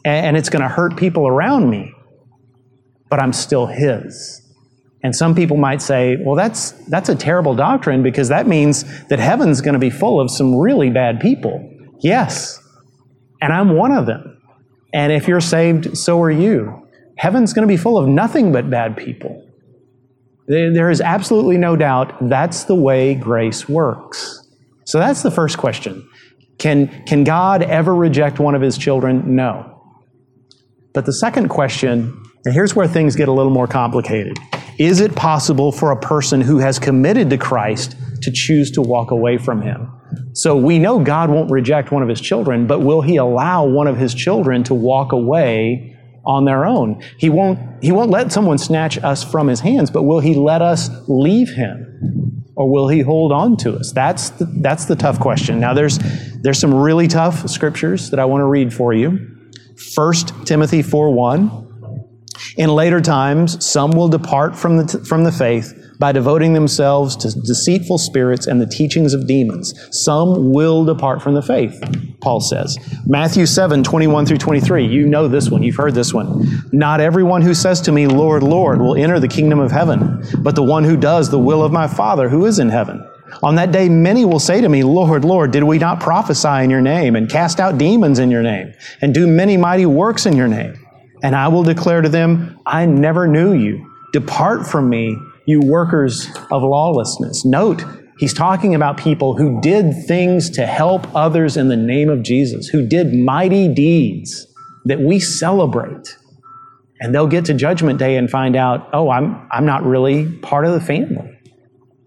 and 0.05 0.37
it's 0.37 0.49
going 0.49 0.63
to 0.63 0.69
hurt 0.69 0.97
people 0.97 1.27
around 1.27 1.69
me, 1.69 1.93
but 3.11 3.21
I'm 3.21 3.33
still 3.33 3.67
His. 3.67 4.41
And 5.03 5.15
some 5.15 5.35
people 5.35 5.57
might 5.57 5.83
say, 5.83 6.17
well, 6.25 6.37
that's, 6.37 6.71
that's 6.89 7.09
a 7.09 7.17
terrible 7.17 7.57
doctrine 7.57 8.05
because 8.05 8.29
that 8.29 8.47
means 8.47 8.85
that 9.09 9.19
heaven's 9.19 9.61
going 9.61 9.75
to 9.75 9.81
be 9.81 9.91
full 9.91 10.21
of 10.21 10.31
some 10.31 10.57
really 10.57 10.91
bad 10.91 11.19
people. 11.19 11.71
Yes, 11.99 12.63
and 13.43 13.53
I'm 13.53 13.75
one 13.75 13.91
of 13.91 14.07
them. 14.07 14.41
And 14.93 15.13
if 15.13 15.27
you're 15.27 15.41
saved, 15.41 15.99
so 15.99 16.23
are 16.23 16.31
you. 16.31 16.87
Heaven's 17.19 17.53
going 17.53 17.67
to 17.67 17.73
be 17.73 17.77
full 17.77 17.99
of 17.99 18.07
nothing 18.07 18.53
but 18.53 18.71
bad 18.71 18.97
people. 18.97 19.44
There 20.47 20.91
is 20.91 21.01
absolutely 21.01 21.57
no 21.57 21.75
doubt 21.75 22.29
that's 22.29 22.65
the 22.65 22.75
way 22.75 23.15
grace 23.15 23.69
works. 23.69 24.47
So 24.85 24.99
that's 24.99 25.23
the 25.23 25.31
first 25.31 25.57
question. 25.57 26.07
Can, 26.59 26.89
can 27.07 27.25
God 27.25 27.63
ever 27.63 27.95
reject 27.95 28.39
one 28.39 28.55
of 28.55 28.61
his 28.61 28.77
children? 28.77 29.35
No. 29.35 29.83
But 30.93 31.07
the 31.07 31.13
second 31.13 31.49
question, 31.49 32.23
and 32.45 32.55
here's 32.55 32.77
where 32.77 32.87
things 32.87 33.17
get 33.17 33.29
a 33.29 33.33
little 33.33 33.53
more 33.53 33.67
complicated. 33.67 34.39
Is 34.79 35.01
it 35.01 35.15
possible 35.17 35.73
for 35.73 35.91
a 35.91 35.97
person 36.01 36.41
who 36.41 36.59
has 36.59 36.79
committed 36.79 37.31
to 37.31 37.39
Christ 37.39 37.97
to 38.23 38.31
choose 38.31 38.71
to 38.73 38.83
walk 38.83 39.11
away 39.11 39.39
from 39.39 39.63
him? 39.63 39.91
So 40.35 40.57
we 40.57 40.79
know 40.79 40.99
God 40.99 41.31
won't 41.31 41.51
reject 41.51 41.91
one 41.91 42.03
of 42.03 42.09
his 42.09 42.21
children, 42.21 42.67
but 42.67 42.81
will 42.81 43.01
he 43.01 43.17
allow 43.17 43.65
one 43.65 43.87
of 43.87 43.97
his 43.97 44.15
children 44.15 44.63
to 44.65 44.75
walk 44.75 45.13
away 45.13 45.94
on 46.27 46.45
their 46.45 46.65
own. 46.65 47.03
He 47.19 47.29
won't, 47.29 47.59
he 47.83 47.93
won't 47.93 48.11
let 48.11 48.33
someone 48.33 48.59
snatch 48.59 48.99
us 48.99 49.23
from 49.23 49.49
his 49.49 49.61
hands, 49.61 49.91
but 49.91 50.05
will 50.05 50.21
he 50.21 50.35
let 50.35 50.63
us 50.63 50.91
leave 51.09 51.51
him? 51.51 52.45
Or 52.57 52.71
will 52.71 52.89
he 52.89 53.01
hold 53.01 53.33
on 53.33 53.57
to 53.59 53.77
us? 53.77 53.93
That's 53.93 54.31
the, 54.31 54.45
that's 54.45 54.85
the 54.85 54.95
tough 54.95 55.19
question. 55.19 55.59
Now, 55.59 55.75
there's, 55.75 55.99
there's 56.41 56.59
some 56.59 56.73
really 56.73 57.09
tough 57.09 57.49
scriptures 57.51 58.11
that 58.11 58.21
I 58.21 58.25
want 58.25 58.43
to 58.43 58.47
read 58.47 58.73
for 58.73 58.93
you. 58.93 59.31
1 59.95 60.15
Timothy 60.45 60.83
4 60.83 61.13
1. 61.13 61.61
In 62.57 62.71
later 62.71 63.01
times, 63.01 63.65
some 63.65 63.91
will 63.91 64.09
depart 64.09 64.57
from 64.57 64.77
the, 64.77 65.05
from 65.05 65.25
the 65.25 65.33
faith 65.33 65.84
by 66.05 66.13
devoting 66.13 66.53
themselves 66.53 67.17
to 67.17 67.31
deceitful 67.31 67.97
spirits 67.97 68.47
and 68.47 68.61
the 68.61 68.67
teachings 68.67 69.15
of 69.15 69.27
demons. 69.27 69.73
Some 69.91 70.53
will 70.53 70.85
depart 70.85 71.23
from 71.23 71.33
the 71.33 71.41
faith, 71.41 71.83
Paul 72.21 72.41
says. 72.41 72.79
Matthew 73.07 73.47
7, 73.47 73.83
21 73.83 74.27
through 74.27 74.37
23. 74.37 74.87
You 74.87 75.07
know 75.07 75.29
this 75.29 75.49
one. 75.49 75.63
You've 75.63 75.77
heard 75.77 75.95
this 75.95 76.13
one. 76.13 76.47
Not 76.73 77.01
everyone 77.01 77.41
who 77.41 77.55
says 77.55 77.81
to 77.81 77.91
me, 77.91 78.07
Lord, 78.07 78.43
Lord, 78.43 78.83
will 78.83 78.97
enter 78.97 79.19
the 79.19 79.29
kingdom 79.29 79.59
of 79.61 79.73
heaven, 79.73 80.23
but 80.41 80.55
the 80.55 80.63
one 80.63 80.85
who 80.85 80.99
does 80.99 81.31
the 81.31 81.39
will 81.39 81.65
of 81.65 81.73
my 81.73 81.89
Father 81.89 82.29
who 82.29 82.45
is 82.45 82.59
in 82.59 82.69
heaven. 82.69 83.03
On 83.43 83.55
that 83.55 83.73
day, 83.73 83.89
many 83.89 84.27
will 84.27 84.39
say 84.39 84.61
to 84.61 84.69
me, 84.69 84.83
Lord, 84.83 85.25
Lord, 85.25 85.53
did 85.53 85.65
we 85.65 85.79
not 85.79 86.01
prophesy 86.01 86.65
in 86.65 86.69
your 86.69 86.83
name 86.83 87.17
and 87.17 87.31
cast 87.31 87.61
out 87.61 87.79
demons 87.79 88.19
in 88.19 88.31
your 88.31 88.43
name 88.43 88.75
and 89.01 89.15
do 89.15 89.27
many 89.27 89.57
mighty 89.57 89.87
works 89.87 90.27
in 90.27 90.37
your 90.37 90.49
name? 90.49 90.87
And 91.23 91.35
I 91.35 91.49
will 91.49 91.63
declare 91.63 92.03
to 92.03 92.11
them, 92.11 92.61
I 92.67 92.85
never 92.85 93.27
knew 93.27 93.55
you. 93.55 93.91
Depart 94.13 94.67
from 94.67 94.91
me, 94.91 95.17
you 95.47 95.61
workers 95.61 96.29
of 96.51 96.63
lawlessness. 96.63 97.45
Note, 97.45 97.85
He's 98.19 98.33
talking 98.33 98.75
about 98.75 98.97
people 98.97 99.37
who 99.37 99.61
did 99.61 99.93
things 100.07 100.49
to 100.51 100.67
help 100.67 101.13
others 101.17 101.57
in 101.57 101.69
the 101.69 101.77
name 101.77 102.09
of 102.09 102.23
Jesus, 102.23 102.69
who 102.69 102.87
did 102.87 103.13
mighty 103.13 103.73
deeds 103.73 104.47
that 104.85 105.01
we 105.01 105.19
celebrate. 105.19 106.17
And 107.01 107.15
they'll 107.15 107.27
get 107.27 107.45
to 107.47 107.55
Judgment 107.55 107.99
Day 107.99 108.17
and 108.17 108.31
find 108.31 108.55
out, 108.55 108.89
oh, 108.93 109.11
I'm, 109.11 109.49
I'm 109.51 109.67
not 109.67 109.85
really 109.85 110.31
part 110.39 110.65
of 110.65 110.73
the 110.73 110.81
family. 110.81 111.39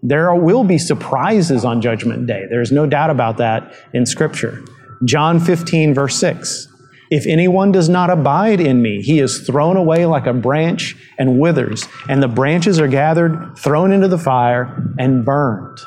There 0.02 0.34
will 0.34 0.64
be 0.64 0.78
surprises 0.78 1.64
on 1.64 1.82
Judgment 1.82 2.26
Day. 2.26 2.46
There's 2.48 2.72
no 2.72 2.86
doubt 2.86 3.10
about 3.10 3.36
that 3.36 3.74
in 3.92 4.06
Scripture. 4.06 4.64
John 5.04 5.38
15, 5.38 5.92
verse 5.92 6.16
6. 6.16 6.68
If 7.10 7.26
anyone 7.26 7.72
does 7.72 7.88
not 7.88 8.10
abide 8.10 8.60
in 8.60 8.82
me, 8.82 9.00
he 9.02 9.18
is 9.18 9.46
thrown 9.46 9.76
away 9.76 10.04
like 10.04 10.26
a 10.26 10.34
branch 10.34 10.94
and 11.18 11.38
withers, 11.40 11.86
and 12.08 12.22
the 12.22 12.28
branches 12.28 12.78
are 12.78 12.88
gathered, 12.88 13.56
thrown 13.56 13.92
into 13.92 14.08
the 14.08 14.18
fire, 14.18 14.92
and 14.98 15.24
burned. 15.24 15.78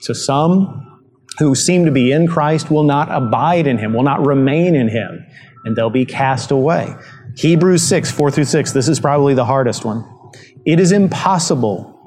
So 0.00 0.14
some 0.14 1.02
who 1.38 1.54
seem 1.54 1.84
to 1.84 1.90
be 1.90 2.12
in 2.12 2.26
Christ 2.26 2.70
will 2.70 2.82
not 2.82 3.10
abide 3.10 3.66
in 3.66 3.78
him, 3.78 3.92
will 3.92 4.02
not 4.02 4.24
remain 4.24 4.74
in 4.74 4.88
him, 4.88 5.26
and 5.64 5.76
they'll 5.76 5.90
be 5.90 6.06
cast 6.06 6.50
away. 6.50 6.94
Hebrews 7.36 7.82
6, 7.82 8.10
4 8.10 8.30
through 8.30 8.44
6, 8.44 8.72
this 8.72 8.88
is 8.88 8.98
probably 8.98 9.34
the 9.34 9.44
hardest 9.44 9.84
one. 9.84 10.04
It 10.64 10.80
is 10.80 10.92
impossible 10.92 11.99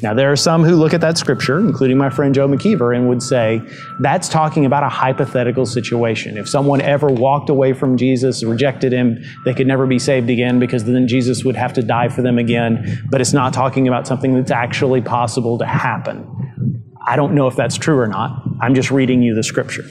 Now, 0.00 0.14
there 0.14 0.30
are 0.30 0.36
some 0.36 0.62
who 0.62 0.76
look 0.76 0.94
at 0.94 1.00
that 1.00 1.18
scripture, 1.18 1.58
including 1.58 1.98
my 1.98 2.08
friend 2.08 2.32
Joe 2.32 2.46
McKeever, 2.46 2.94
and 2.94 3.08
would 3.08 3.22
say 3.22 3.60
that's 4.00 4.28
talking 4.28 4.64
about 4.64 4.84
a 4.84 4.88
hypothetical 4.88 5.66
situation. 5.66 6.38
If 6.38 6.48
someone 6.48 6.80
ever 6.80 7.08
walked 7.08 7.50
away 7.50 7.72
from 7.72 7.96
Jesus, 7.96 8.44
rejected 8.44 8.92
him, 8.92 9.24
they 9.44 9.54
could 9.54 9.66
never 9.66 9.86
be 9.86 9.98
saved 9.98 10.30
again 10.30 10.60
because 10.60 10.84
then 10.84 11.08
Jesus 11.08 11.44
would 11.44 11.56
have 11.56 11.72
to 11.72 11.82
die 11.82 12.08
for 12.08 12.22
them 12.22 12.38
again. 12.38 13.02
But 13.10 13.20
it's 13.20 13.32
not 13.32 13.52
talking 13.52 13.88
about 13.88 14.06
something 14.06 14.34
that's 14.34 14.52
actually 14.52 15.00
possible 15.00 15.58
to 15.58 15.66
happen. 15.66 16.26
I 17.04 17.16
don't 17.16 17.34
know 17.34 17.48
if 17.48 17.56
that's 17.56 17.76
true 17.76 17.98
or 17.98 18.06
not. 18.06 18.42
I'm 18.60 18.74
just 18.74 18.92
reading 18.92 19.22
you 19.22 19.34
the 19.34 19.42
scripture. 19.42 19.84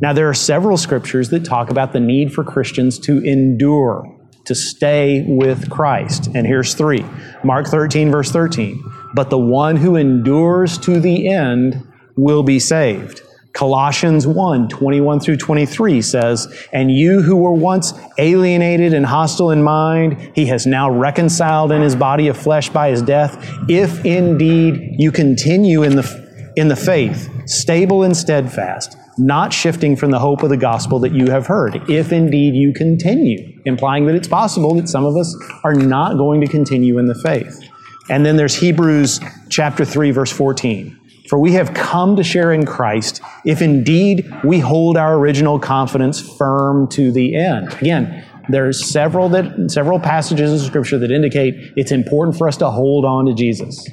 Now, 0.00 0.12
there 0.12 0.28
are 0.28 0.34
several 0.34 0.76
scriptures 0.76 1.28
that 1.30 1.44
talk 1.44 1.70
about 1.70 1.92
the 1.92 2.00
need 2.00 2.32
for 2.32 2.42
Christians 2.42 2.98
to 3.00 3.18
endure, 3.18 4.04
to 4.46 4.54
stay 4.56 5.24
with 5.28 5.70
Christ. 5.70 6.28
And 6.34 6.46
here's 6.46 6.74
three 6.74 7.04
Mark 7.44 7.68
13, 7.68 8.10
verse 8.10 8.32
13 8.32 8.82
but 9.14 9.30
the 9.30 9.38
one 9.38 9.76
who 9.76 9.96
endures 9.96 10.78
to 10.78 11.00
the 11.00 11.28
end 11.28 11.86
will 12.16 12.42
be 12.42 12.58
saved. 12.58 13.22
Colossians 13.52 14.26
1 14.26 14.68
21 14.68 15.20
through 15.20 15.36
23 15.36 16.02
says, 16.02 16.46
And 16.72 16.90
you 16.90 17.20
who 17.20 17.36
were 17.36 17.52
once 17.52 17.92
alienated 18.18 18.94
and 18.94 19.04
hostile 19.04 19.50
in 19.50 19.62
mind, 19.62 20.32
he 20.34 20.46
has 20.46 20.66
now 20.66 20.90
reconciled 20.90 21.72
in 21.72 21.82
his 21.82 21.96
body 21.96 22.28
of 22.28 22.36
flesh 22.36 22.68
by 22.68 22.90
his 22.90 23.02
death, 23.02 23.36
if 23.68 24.04
indeed 24.04 24.94
you 24.98 25.10
continue 25.10 25.82
in 25.82 25.96
the, 25.96 26.52
in 26.56 26.68
the 26.68 26.76
faith, 26.76 27.28
stable 27.46 28.04
and 28.04 28.16
steadfast, 28.16 28.96
not 29.18 29.52
shifting 29.52 29.96
from 29.96 30.12
the 30.12 30.20
hope 30.20 30.42
of 30.44 30.48
the 30.48 30.56
gospel 30.56 31.00
that 31.00 31.12
you 31.12 31.30
have 31.30 31.46
heard, 31.46 31.90
if 31.90 32.12
indeed 32.12 32.54
you 32.54 32.72
continue, 32.72 33.60
implying 33.64 34.06
that 34.06 34.14
it's 34.14 34.28
possible 34.28 34.74
that 34.76 34.88
some 34.88 35.04
of 35.04 35.16
us 35.16 35.36
are 35.64 35.74
not 35.74 36.16
going 36.16 36.40
to 36.40 36.46
continue 36.46 36.98
in 36.98 37.06
the 37.06 37.14
faith. 37.16 37.60
And 38.08 38.24
then 38.24 38.36
there's 38.36 38.54
Hebrews 38.54 39.20
chapter 39.48 39.84
3, 39.84 40.10
verse 40.10 40.32
14. 40.32 40.98
For 41.28 41.38
we 41.38 41.52
have 41.52 41.74
come 41.74 42.16
to 42.16 42.24
share 42.24 42.52
in 42.52 42.66
Christ 42.66 43.20
if 43.44 43.62
indeed 43.62 44.28
we 44.42 44.58
hold 44.58 44.96
our 44.96 45.14
original 45.16 45.60
confidence 45.60 46.20
firm 46.20 46.88
to 46.88 47.12
the 47.12 47.36
end. 47.36 47.72
Again, 47.74 48.24
there's 48.48 48.84
several 48.84 49.28
that 49.28 49.70
several 49.70 50.00
passages 50.00 50.60
in 50.60 50.66
scripture 50.66 50.98
that 50.98 51.12
indicate 51.12 51.54
it's 51.76 51.92
important 51.92 52.36
for 52.36 52.48
us 52.48 52.56
to 52.56 52.70
hold 52.70 53.04
on 53.04 53.26
to 53.26 53.34
Jesus. 53.34 53.86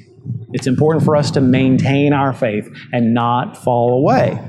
It's 0.54 0.66
important 0.66 1.06
for 1.06 1.16
us 1.16 1.30
to 1.32 1.42
maintain 1.42 2.12
our 2.12 2.34
faith 2.34 2.68
and 2.92 3.14
not 3.14 3.56
fall 3.56 3.94
away. 3.94 4.42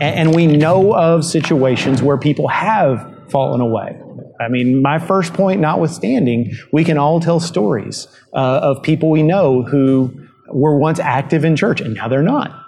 And 0.00 0.34
we 0.34 0.46
know 0.46 0.94
of 0.94 1.24
situations 1.24 2.00
where 2.00 2.16
people 2.16 2.46
have 2.46 3.28
fallen 3.30 3.60
away. 3.60 4.00
I 4.44 4.48
mean, 4.48 4.82
my 4.82 4.98
first 4.98 5.32
point 5.32 5.60
notwithstanding, 5.60 6.52
we 6.72 6.84
can 6.84 6.98
all 6.98 7.20
tell 7.20 7.40
stories 7.40 8.06
uh, 8.32 8.60
of 8.62 8.82
people 8.82 9.10
we 9.10 9.22
know 9.22 9.62
who 9.62 10.12
were 10.48 10.78
once 10.78 11.00
active 11.00 11.44
in 11.44 11.56
church 11.56 11.80
and 11.80 11.94
now 11.94 12.08
they're 12.08 12.22
not. 12.22 12.60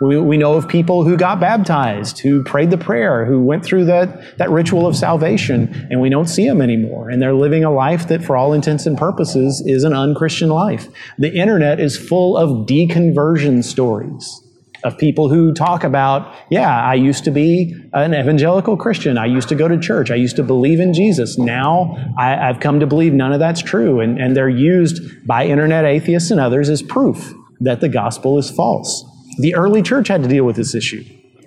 We, 0.00 0.18
we 0.18 0.36
know 0.36 0.54
of 0.54 0.68
people 0.68 1.04
who 1.04 1.16
got 1.16 1.38
baptized, 1.38 2.18
who 2.18 2.42
prayed 2.42 2.70
the 2.70 2.78
prayer, 2.78 3.24
who 3.24 3.42
went 3.42 3.64
through 3.64 3.84
that, 3.86 4.38
that 4.38 4.50
ritual 4.50 4.86
of 4.86 4.96
salvation, 4.96 5.86
and 5.88 6.00
we 6.00 6.10
don't 6.10 6.26
see 6.26 6.46
them 6.48 6.60
anymore. 6.60 7.10
And 7.10 7.22
they're 7.22 7.32
living 7.32 7.64
a 7.64 7.70
life 7.70 8.08
that, 8.08 8.22
for 8.22 8.36
all 8.36 8.52
intents 8.52 8.86
and 8.86 8.98
purposes, 8.98 9.62
is 9.64 9.84
an 9.84 9.92
unchristian 9.92 10.48
life. 10.48 10.88
The 11.18 11.32
internet 11.32 11.78
is 11.78 11.96
full 11.96 12.36
of 12.36 12.66
deconversion 12.66 13.62
stories 13.62 14.43
of 14.84 14.98
people 14.98 15.28
who 15.28 15.52
talk 15.52 15.82
about, 15.82 16.34
yeah, 16.50 16.84
I 16.84 16.94
used 16.94 17.24
to 17.24 17.30
be 17.30 17.74
an 17.94 18.14
evangelical 18.14 18.76
Christian. 18.76 19.16
I 19.16 19.26
used 19.26 19.48
to 19.48 19.54
go 19.54 19.66
to 19.66 19.78
church. 19.78 20.10
I 20.10 20.14
used 20.14 20.36
to 20.36 20.42
believe 20.42 20.78
in 20.78 20.92
Jesus. 20.92 21.38
Now 21.38 21.96
I, 22.18 22.30
have 22.30 22.60
come 22.60 22.80
to 22.80 22.86
believe 22.86 23.14
none 23.14 23.32
of 23.32 23.40
that's 23.40 23.62
true. 23.62 24.00
And, 24.00 24.18
and 24.18 24.36
they're 24.36 24.48
used 24.48 25.26
by 25.26 25.46
internet 25.46 25.84
atheists 25.84 26.30
and 26.30 26.38
others 26.38 26.68
as 26.68 26.82
proof 26.82 27.32
that 27.60 27.80
the 27.80 27.88
gospel 27.88 28.38
is 28.38 28.50
false. 28.50 29.04
The 29.38 29.54
early 29.54 29.82
church 29.82 30.08
had 30.08 30.22
to 30.22 30.28
deal 30.28 30.44
with 30.44 30.56
this 30.56 30.74
issue. 30.74 31.04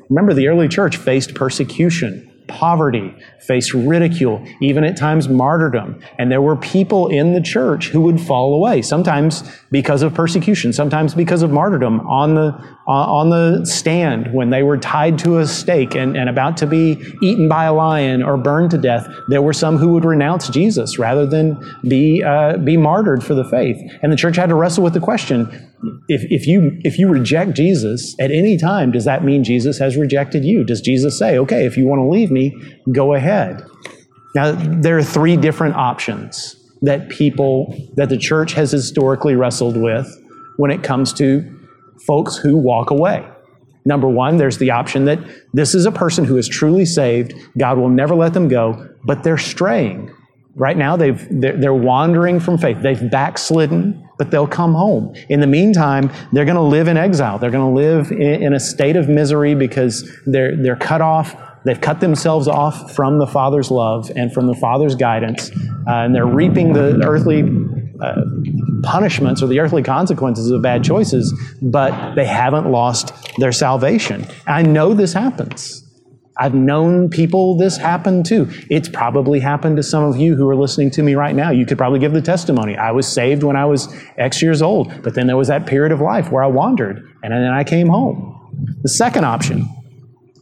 Remember, 0.10 0.34
the 0.34 0.48
early 0.48 0.68
church 0.68 0.98
faced 0.98 1.36
persecution 1.36 2.28
poverty, 2.48 3.14
faced 3.40 3.74
ridicule, 3.74 4.46
even 4.62 4.84
at 4.84 4.98
times 4.98 5.28
martyrdom. 5.28 6.02
And 6.18 6.32
there 6.32 6.42
were 6.42 6.56
people 6.56 7.08
in 7.10 7.34
the 7.34 7.42
church 7.42 7.90
who 7.90 8.02
would 8.02 8.20
fall 8.20 8.54
away, 8.56 8.82
sometimes 8.82 9.44
because 9.72 10.02
of 10.02 10.14
persecution, 10.14 10.74
sometimes 10.74 11.14
because 11.14 11.42
of 11.42 11.52
martyrdom 11.52 12.00
on 12.08 12.36
the, 12.36 12.77
on 12.88 13.30
the 13.30 13.66
stand 13.66 14.34
when 14.34 14.50
they 14.50 14.64
were 14.64 14.78
tied 14.78 15.20
to 15.20 15.40
a 15.40 15.48
stake 15.48 15.94
and, 15.94 16.16
and 16.16 16.30
about 16.30 16.56
to 16.56 16.66
be 16.66 17.04
eaten 17.22 17.50
by 17.50 17.66
a 17.66 17.74
lion 17.74 18.24
or 18.24 18.38
burned 18.38 18.72
to 18.72 18.78
death. 18.78 19.08
There 19.28 19.42
were 19.42 19.54
some 19.54 19.78
who 19.78 19.90
would 19.90 20.06
renounce 20.06 20.48
Jesus 20.48 20.98
rather 20.98 21.26
than 21.26 21.62
be, 21.84 22.24
uh, 22.24 22.58
be 22.58 22.78
martyred 22.78 23.24
for 23.24 23.34
the 23.34 23.44
faith. 23.44 23.78
And 24.02 24.12
the 24.12 24.16
church 24.16 24.38
had 24.38 24.50
to 24.50 24.56
wrestle 24.56 24.86
with 24.86 24.94
the 24.94 25.02
question 25.02 25.50
if, 26.08 26.24
if, 26.32 26.48
you, 26.48 26.80
if 26.84 26.98
you 26.98 27.10
reject 27.10 27.54
Jesus 27.54 28.16
at 28.20 28.32
any 28.32 28.58
time, 28.58 28.92
does 28.92 29.06
that 29.06 29.24
mean 29.24 29.44
Jesus 29.44 29.78
has 29.80 29.98
rejected 29.98 30.46
you? 30.46 30.64
Does 30.64 30.82
Jesus 30.82 31.20
say, 31.20 31.38
okay, 31.38 31.66
if 31.66 31.78
you 31.78 31.86
want 31.86 32.00
to 32.00 32.08
leave 32.08 32.32
me, 32.32 32.56
go 32.92 33.14
ahead? 33.14 33.64
Now, 34.34 34.54
there 34.54 34.98
are 34.98 35.04
three 35.04 35.36
different 35.36 35.76
options 35.76 36.56
that 36.84 37.10
people, 37.10 37.76
that 37.96 38.10
the 38.10 38.18
church 38.18 38.54
has 38.54 38.72
historically 38.72 39.36
wrestled 39.36 39.76
with 39.76 40.08
when 40.58 40.72
it 40.72 40.84
comes 40.84 41.12
to 41.14 41.57
folks 42.06 42.38
who 42.38 42.58
walk 42.58 42.90
away. 42.90 43.28
Number 43.86 44.08
one, 44.08 44.38
there's 44.38 44.58
the 44.58 44.72
option 44.72 45.06
that 45.06 45.20
this 45.54 45.74
is 45.74 45.86
a 45.86 45.92
person 45.92 46.26
who 46.26 46.38
is 46.38 46.48
truly 46.48 46.86
saved. 46.86 47.34
God 47.58 47.78
will 47.78 47.90
never 47.90 48.16
let 48.16 48.34
them 48.34 48.48
go, 48.48 48.90
but 49.06 49.24
they're 49.24 49.38
straying. 49.38 50.14
Right 50.56 50.76
now, 50.76 50.98
they've, 50.98 51.26
they're, 51.30 51.74
wandering 51.74 52.40
from 52.40 52.58
faith. 52.58 52.82
They've 52.82 53.10
backslidden 53.12 54.08
but 54.18 54.32
they'll 54.32 54.48
come 54.48 54.74
home. 54.74 55.14
In 55.30 55.40
the 55.40 55.48
meantime, 55.48 56.12
they're 56.34 56.46
going 56.46 56.56
to 56.56 56.62
live 56.62 56.88
in 56.88 56.98
exile. 56.98 57.38
They're 57.38 57.52
going 57.52 57.74
to 57.74 57.76
live 57.76 58.12
in, 58.12 58.44
in, 58.44 58.54
a 58.54 58.60
state 58.60 58.96
of 58.96 59.08
misery 59.08 59.56
because 59.56 60.10
they're, 60.26 60.56
they're 60.56 60.76
cut 60.76 61.02
off. 61.02 61.36
They've 61.66 61.80
cut 61.80 62.00
themselves 62.00 62.48
off 62.48 62.96
from 62.96 63.20
the 63.20 63.28
Father's 63.28 63.70
love 63.70 64.12
and 64.16 64.34
from 64.34 64.48
the 64.48 64.56
Father's 64.56 64.96
guidance, 64.96 65.52
uh, 65.52 65.92
and 65.92 66.16
they're 66.16 66.26
reaping 66.26 66.74
the 66.74 67.02
earthly 67.04 67.44
uh, 68.02 68.22
punishments 68.84 69.42
or 69.42 69.48
the 69.48 69.60
earthly 69.60 69.84
consequences 69.84 70.52
of 70.52 70.62
bad 70.62 70.84
choices, 70.84 71.34
but 71.62 72.16
they 72.16 72.26
haven't 72.26 72.70
lost 72.70 73.14
their 73.38 73.52
salvation. 73.52 74.26
I 74.46 74.62
know 74.62 74.94
this 74.94 75.14
happens. 75.14 75.84
I've 76.40 76.54
known 76.54 77.10
people 77.10 77.58
this 77.58 77.78
happen 77.78 78.24
to. 78.24 78.48
It's 78.70 78.88
probably 78.88 79.40
happened 79.40 79.78
to 79.78 79.84
some 79.84 80.04
of 80.04 80.18
you 80.18 80.36
who 80.36 80.48
are 80.48 80.56
listening 80.56 80.92
to 80.92 81.04
me 81.04 81.16
right 81.16 81.36
now. 81.36 81.50
You 81.50 81.66
could 81.66 81.78
probably 81.78 82.00
give 82.00 82.14
the 82.14 82.22
testimony. 82.22 82.78
I 82.78 82.92
was 82.92 83.08
saved 83.08 83.42
when 83.42 83.56
I 83.56 83.66
was 83.66 83.92
X 84.18 84.42
years 84.42 84.62
old, 84.62 85.02
but 85.02 85.16
then 85.16 85.26
there 85.28 85.38
was 85.38 85.48
that 85.48 85.66
period 85.66 85.92
of 85.92 86.00
life 86.00 86.32
where 86.32 86.44
I 86.44 86.48
wandered 86.48 86.98
and 87.24 87.34
then 87.34 87.52
I 87.52 87.64
came 87.64 87.88
home. 87.88 88.34
The 88.84 88.90
second 88.90 89.26
option 89.26 89.68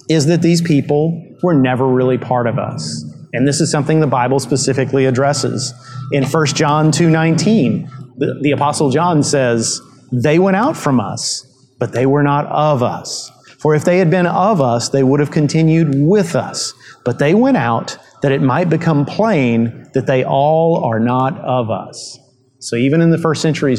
is 0.10 0.26
that 0.28 0.42
these 0.42 0.62
people 0.62 1.36
were 1.42 1.54
never 1.54 1.88
really 1.88 2.18
part 2.18 2.48
of 2.48 2.60
us. 2.60 3.04
And 3.36 3.48
this 3.48 3.62
is 3.62 3.70
something 3.70 4.00
the 4.00 4.08
Bible 4.08 4.40
specifically 4.40 5.06
addresses. 5.06 5.74
In 6.12 6.24
1 6.24 6.46
John 6.48 6.92
2:19, 6.92 7.90
the, 8.18 8.40
the 8.42 8.52
apostle 8.52 8.90
John 8.90 9.24
says, 9.24 9.82
"They 10.12 10.40
went 10.40 10.56
out 10.56 10.78
from 10.78 11.00
us, 11.00 11.46
but 11.80 11.92
they 11.92 12.06
were 12.06 12.24
not 12.24 12.46
of 12.48 12.82
us." 12.82 13.32
For 13.60 13.74
if 13.74 13.84
they 13.84 13.98
had 13.98 14.12
been 14.12 14.28
of 14.28 14.62
us, 14.62 14.90
they 14.90 15.04
would 15.04 15.20
have 15.20 15.32
continued 15.32 15.96
with 15.96 16.36
us. 16.36 16.74
But 17.04 17.20
they 17.20 17.34
went 17.34 17.58
out 17.58 17.98
that 18.22 18.32
it 18.32 18.42
might 18.42 18.70
become 18.70 19.06
plain 19.06 19.88
that 19.94 20.06
they 20.06 20.24
all 20.24 20.84
are 20.84 21.00
not 21.00 21.40
of 21.40 21.72
us. 21.72 22.20
So 22.60 22.76
even 22.76 23.02
in 23.02 23.12
the 23.12 23.18
first 23.18 23.42
century, 23.42 23.76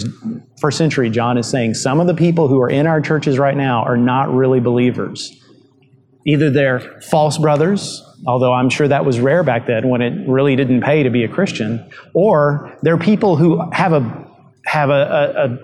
first 0.61 0.79
century, 0.79 1.11
John 1.11 1.39
is 1.39 1.49
saying 1.49 1.75
some 1.75 1.99
of 1.99 2.07
the 2.07 2.15
people 2.15 2.47
who 2.49 2.61
are 2.61 2.71
in 2.71 2.87
our 2.87 3.01
churches 3.01 3.39
right 3.39 3.57
now 3.57 3.83
are 3.83 3.97
not 3.97 4.33
really 4.33 4.61
believers. 4.61 5.33
Either 6.25 6.51
they're 6.51 7.01
false 7.03 7.39
brothers, 7.39 8.03
although 8.27 8.53
I'm 8.53 8.71
sure 8.71 8.89
that 8.89 9.05
was 9.05 9.21
rare 9.21 9.43
back 9.43 9.67
then 9.67 9.89
when 9.89 10.03
it 10.03 10.29
really 10.29 10.57
didn't 10.57 10.81
pay 10.81 11.03
to 11.03 11.11
be 11.11 11.25
a 11.25 11.29
Christian, 11.29 11.91
or 12.15 12.77
they're 12.83 12.99
people 12.99 13.37
who 13.37 13.69
have 13.73 13.93
a 13.93 14.27
have 14.67 14.91
a, 14.91 14.93
a, 14.93 15.59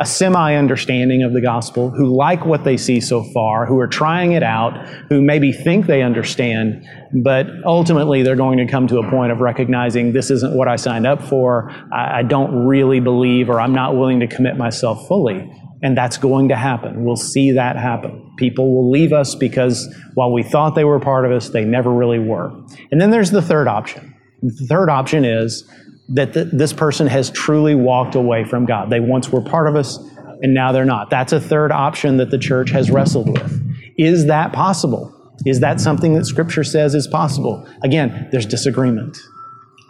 a 0.00 0.06
semi 0.06 0.54
understanding 0.54 1.22
of 1.22 1.32
the 1.32 1.40
gospel, 1.40 1.90
who 1.90 2.06
like 2.06 2.44
what 2.44 2.64
they 2.64 2.76
see 2.76 3.00
so 3.00 3.22
far, 3.32 3.66
who 3.66 3.78
are 3.78 3.86
trying 3.86 4.32
it 4.32 4.42
out, 4.42 4.86
who 5.08 5.20
maybe 5.20 5.52
think 5.52 5.86
they 5.86 6.02
understand, 6.02 6.84
but 7.12 7.46
ultimately 7.64 8.22
they're 8.22 8.36
going 8.36 8.58
to 8.58 8.66
come 8.66 8.86
to 8.86 8.98
a 8.98 9.10
point 9.10 9.32
of 9.32 9.40
recognizing 9.40 10.12
this 10.12 10.30
isn't 10.30 10.54
what 10.54 10.68
I 10.68 10.76
signed 10.76 11.06
up 11.06 11.22
for, 11.22 11.70
I, 11.92 12.20
I 12.20 12.22
don't 12.22 12.66
really 12.66 13.00
believe, 13.00 13.50
or 13.50 13.60
I'm 13.60 13.74
not 13.74 13.96
willing 13.96 14.20
to 14.20 14.26
commit 14.26 14.56
myself 14.56 15.06
fully. 15.08 15.50
And 15.82 15.96
that's 15.96 16.16
going 16.16 16.48
to 16.48 16.56
happen. 16.56 17.04
We'll 17.04 17.16
see 17.16 17.52
that 17.52 17.76
happen. 17.76 18.27
People 18.38 18.74
will 18.74 18.90
leave 18.90 19.12
us 19.12 19.34
because 19.34 19.92
while 20.14 20.32
we 20.32 20.42
thought 20.42 20.74
they 20.74 20.84
were 20.84 21.00
part 21.00 21.26
of 21.26 21.32
us, 21.32 21.50
they 21.50 21.64
never 21.64 21.92
really 21.92 22.18
were. 22.18 22.50
And 22.90 23.00
then 23.00 23.10
there's 23.10 23.30
the 23.30 23.42
third 23.42 23.68
option. 23.68 24.14
The 24.42 24.66
third 24.66 24.88
option 24.88 25.24
is 25.24 25.68
that 26.08 26.32
th- 26.32 26.48
this 26.52 26.72
person 26.72 27.06
has 27.08 27.30
truly 27.30 27.74
walked 27.74 28.14
away 28.14 28.44
from 28.44 28.64
God. 28.64 28.90
They 28.90 29.00
once 29.00 29.30
were 29.30 29.42
part 29.42 29.68
of 29.68 29.76
us, 29.76 29.98
and 30.40 30.54
now 30.54 30.72
they're 30.72 30.84
not. 30.84 31.10
That's 31.10 31.32
a 31.32 31.40
third 31.40 31.72
option 31.72 32.16
that 32.18 32.30
the 32.30 32.38
church 32.38 32.70
has 32.70 32.90
wrestled 32.90 33.28
with. 33.28 33.76
Is 33.98 34.26
that 34.26 34.52
possible? 34.52 35.14
Is 35.44 35.60
that 35.60 35.80
something 35.80 36.14
that 36.14 36.24
Scripture 36.24 36.64
says 36.64 36.94
is 36.94 37.06
possible? 37.06 37.68
Again, 37.82 38.28
there's 38.30 38.46
disagreement. 38.46 39.18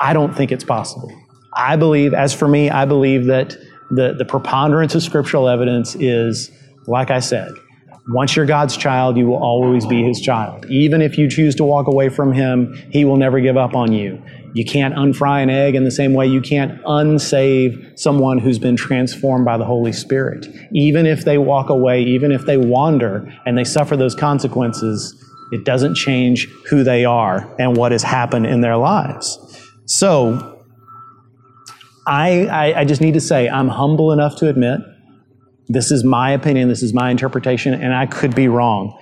I 0.01 0.13
don't 0.13 0.35
think 0.35 0.51
it's 0.53 0.65
possible. 0.65 1.13
I 1.53 1.77
believe, 1.77 2.15
as 2.15 2.33
for 2.33 2.49
me, 2.49 2.71
I 2.71 2.85
believe 2.85 3.27
that 3.27 3.57
the, 3.91 4.15
the 4.15 4.25
preponderance 4.25 4.95
of 4.95 5.03
scriptural 5.03 5.49
evidence 5.49 5.95
is, 5.97 6.51
like 6.87 7.11
I 7.11 7.21
said, 7.21 7.51
once 8.09 8.35
you're 8.35 8.47
God's 8.47 8.77
child, 8.77 9.19
you 9.19 9.27
will 9.27 9.43
always 9.43 9.85
be 9.87 10.03
His 10.03 10.21
child. 10.21 10.65
Even 10.71 11.03
if 11.03 11.19
you 11.19 11.29
choose 11.29 11.55
to 11.57 11.65
walk 11.65 11.87
away 11.87 12.09
from 12.09 12.33
Him, 12.33 12.75
He 12.91 13.05
will 13.05 13.19
never 13.19 13.39
give 13.39 13.57
up 13.57 13.75
on 13.75 13.93
you. 13.93 14.23
You 14.55 14.65
can't 14.65 14.95
unfry 14.95 15.43
an 15.43 15.51
egg 15.51 15.75
in 15.75 15.85
the 15.85 15.91
same 15.91 16.15
way 16.15 16.27
you 16.27 16.41
can't 16.41 16.83
unsave 16.85 17.99
someone 17.99 18.39
who's 18.39 18.59
been 18.59 18.77
transformed 18.77 19.45
by 19.45 19.59
the 19.59 19.65
Holy 19.65 19.93
Spirit. 19.93 20.47
Even 20.73 21.05
if 21.05 21.27
they 21.27 21.37
walk 21.37 21.69
away, 21.69 22.03
even 22.03 22.33
if 22.33 22.47
they 22.47 22.57
wander 22.57 23.31
and 23.45 23.59
they 23.59 23.65
suffer 23.65 23.95
those 23.95 24.15
consequences, 24.15 25.15
it 25.53 25.65
doesn't 25.65 25.95
change 25.95 26.49
who 26.71 26.83
they 26.83 27.05
are 27.05 27.55
and 27.59 27.77
what 27.77 27.93
has 27.93 28.03
happened 28.03 28.47
in 28.47 28.63
their 28.63 28.77
lives. 28.77 29.39
So, 29.85 30.65
I, 32.07 32.47
I, 32.47 32.81
I 32.81 32.85
just 32.87 33.03
need 33.03 33.15
to 33.15 33.21
say, 33.21 33.51
I'm 33.51 33.69
humble 33.69 34.13
enough 34.13 34.37
to 34.37 34.49
admit 34.49 34.81
this 35.69 35.91
is 35.91 36.05
my 36.05 36.31
opinion, 36.31 36.69
this 36.69 36.83
is 36.83 36.95
my 36.95 37.11
interpretation, 37.11 37.75
and 37.75 37.95
I 37.95 38.07
could 38.07 38.35
be 38.35 38.49
wrong. 38.49 38.99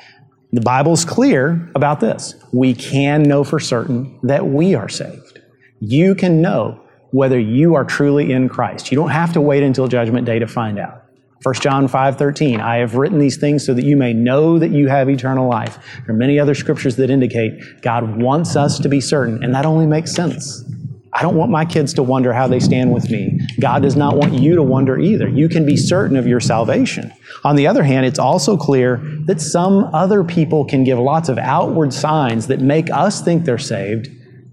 The 0.53 0.61
Bible's 0.61 1.05
clear 1.05 1.71
about 1.75 2.01
this. 2.01 2.35
We 2.53 2.75
can 2.75 3.23
know 3.23 3.45
for 3.45 3.61
certain 3.61 4.19
that 4.23 4.47
we 4.47 4.75
are 4.75 4.89
saved. 4.89 5.41
You 5.81 6.15
can 6.15 6.41
know 6.41 6.81
whether 7.11 7.39
you 7.39 7.75
are 7.75 7.85
truly 7.85 8.33
in 8.33 8.49
Christ. 8.49 8.91
You 8.91 8.97
don't 8.97 9.11
have 9.11 9.33
to 9.35 9.41
wait 9.41 9.63
until 9.63 9.89
judgment 9.89 10.27
day 10.27 10.39
to 10.39 10.47
find 10.47 10.79
out. 10.79 11.03
1 11.43 11.55
John 11.57 11.87
5:13 11.87 12.61
I 12.61 12.77
have 12.79 12.95
written 12.95 13.19
these 13.19 13.37
things 13.37 13.65
so 13.65 13.75
that 13.75 13.85
you 13.85 13.97
may 13.97 14.13
know 14.13 14.59
that 14.59 14.71
you 14.71 14.89
have 14.89 15.09
eternal 15.09 15.49
life. 15.49 15.79
There 16.07 16.15
are 16.15 16.19
many 16.19 16.41
other 16.41 16.55
scriptures 16.55 16.97
that 16.97 17.11
indicate 17.11 17.83
God 17.83 18.21
wants 18.21 18.57
us 18.57 18.79
to 18.81 18.89
be 18.89 19.01
certain 19.01 19.45
and 19.45 19.55
that 19.55 19.67
only 19.67 19.87
makes 19.87 20.13
sense. 20.13 20.65
I 21.13 21.23
don't 21.23 21.37
want 21.37 21.51
my 21.51 21.65
kids 21.65 21.95
to 21.95 22.03
wonder 22.03 22.33
how 22.33 22.47
they 22.49 22.61
stand 22.61 22.93
with 22.93 23.11
me. 23.11 23.36
God 23.61 23.83
does 23.83 23.97
not 23.97 24.17
want 24.17 24.35
you 24.35 24.55
to 24.55 24.63
wonder 24.63 24.99
either. 24.99 25.29
You 25.29 25.49
can 25.49 25.65
be 25.65 25.77
certain 25.77 26.17
of 26.17 26.27
your 26.27 26.41
salvation. 26.41 27.13
On 27.45 27.57
the 27.57 27.67
other 27.67 27.83
hand, 27.83 28.07
it's 28.07 28.19
also 28.19 28.57
clear 28.57 29.01
that 29.25 29.41
some 29.41 29.85
other 29.95 30.25
people 30.25 30.65
can 30.65 30.85
give 30.85 30.99
lots 30.99 31.29
of 31.29 31.39
outward 31.39 31.93
signs 31.93 32.49
that 32.49 32.61
make 32.61 32.91
us 32.91 33.23
think 33.23 33.45
they're 33.45 33.59
saved, 33.59 34.09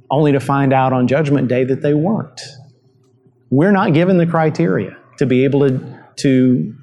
only 0.10 0.32
to 0.32 0.40
find 0.40 0.74
out 0.74 0.94
on 0.94 1.08
Judgment 1.08 1.48
Day 1.48 1.64
that 1.64 1.82
they 1.82 1.94
weren't. 1.94 2.42
We're 3.50 3.72
not 3.72 3.94
given 3.94 4.18
the 4.18 4.26
criteria 4.26 4.98
to 5.18 5.26
be 5.26 5.44
able 5.44 5.68
to, 5.68 6.00
to 6.18 6.76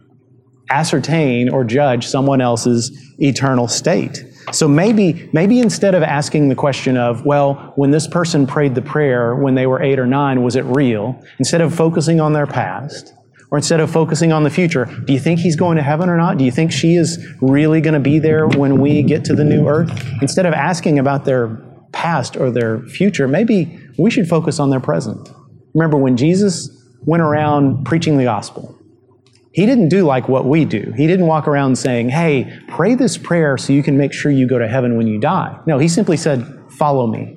ascertain 0.70 1.48
or 1.48 1.64
judge 1.64 2.06
someone 2.06 2.40
else's 2.40 3.14
eternal 3.18 3.66
state. 3.66 4.24
So 4.52 4.66
maybe, 4.66 5.28
maybe 5.32 5.60
instead 5.60 5.94
of 5.94 6.02
asking 6.02 6.48
the 6.48 6.54
question 6.54 6.96
of, 6.96 7.24
well, 7.24 7.72
when 7.76 7.90
this 7.90 8.06
person 8.06 8.46
prayed 8.46 8.74
the 8.74 8.82
prayer 8.82 9.34
when 9.34 9.54
they 9.54 9.66
were 9.66 9.82
eight 9.82 9.98
or 9.98 10.06
nine, 10.06 10.42
was 10.42 10.56
it 10.56 10.64
real? 10.64 11.22
Instead 11.38 11.60
of 11.60 11.74
focusing 11.74 12.20
on 12.20 12.32
their 12.32 12.46
past, 12.46 13.14
or 13.50 13.58
instead 13.58 13.80
of 13.80 13.90
focusing 13.90 14.32
on 14.32 14.44
the 14.44 14.50
future, 14.50 14.86
do 15.04 15.12
you 15.12 15.18
think 15.18 15.40
he's 15.40 15.56
going 15.56 15.76
to 15.76 15.82
heaven 15.82 16.08
or 16.08 16.16
not? 16.16 16.38
Do 16.38 16.44
you 16.44 16.52
think 16.52 16.70
she 16.72 16.94
is 16.94 17.18
really 17.40 17.80
going 17.80 17.94
to 17.94 18.00
be 18.00 18.18
there 18.18 18.46
when 18.46 18.80
we 18.80 19.02
get 19.02 19.24
to 19.26 19.34
the 19.34 19.44
new 19.44 19.66
earth? 19.68 19.90
Instead 20.22 20.46
of 20.46 20.54
asking 20.54 20.98
about 20.98 21.24
their 21.24 21.56
past 21.92 22.36
or 22.36 22.50
their 22.50 22.80
future, 22.82 23.26
maybe 23.26 23.78
we 23.98 24.10
should 24.10 24.28
focus 24.28 24.60
on 24.60 24.70
their 24.70 24.80
present. 24.80 25.30
Remember 25.74 25.96
when 25.96 26.16
Jesus 26.16 26.70
went 27.04 27.22
around 27.22 27.84
preaching 27.84 28.18
the 28.18 28.24
gospel, 28.24 28.76
he 29.52 29.66
didn't 29.66 29.88
do 29.88 30.04
like 30.04 30.28
what 30.28 30.44
we 30.46 30.64
do. 30.64 30.92
He 30.96 31.06
didn't 31.06 31.26
walk 31.26 31.48
around 31.48 31.76
saying, 31.76 32.10
hey, 32.10 32.60
pray 32.68 32.94
this 32.94 33.18
prayer 33.18 33.58
so 33.58 33.72
you 33.72 33.82
can 33.82 33.98
make 33.98 34.12
sure 34.12 34.30
you 34.30 34.46
go 34.46 34.58
to 34.58 34.68
heaven 34.68 34.96
when 34.96 35.06
you 35.06 35.18
die. 35.18 35.58
No, 35.66 35.78
he 35.78 35.88
simply 35.88 36.16
said, 36.16 36.46
follow 36.70 37.06
me. 37.06 37.36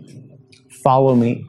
Follow 0.83 1.15
me. 1.15 1.45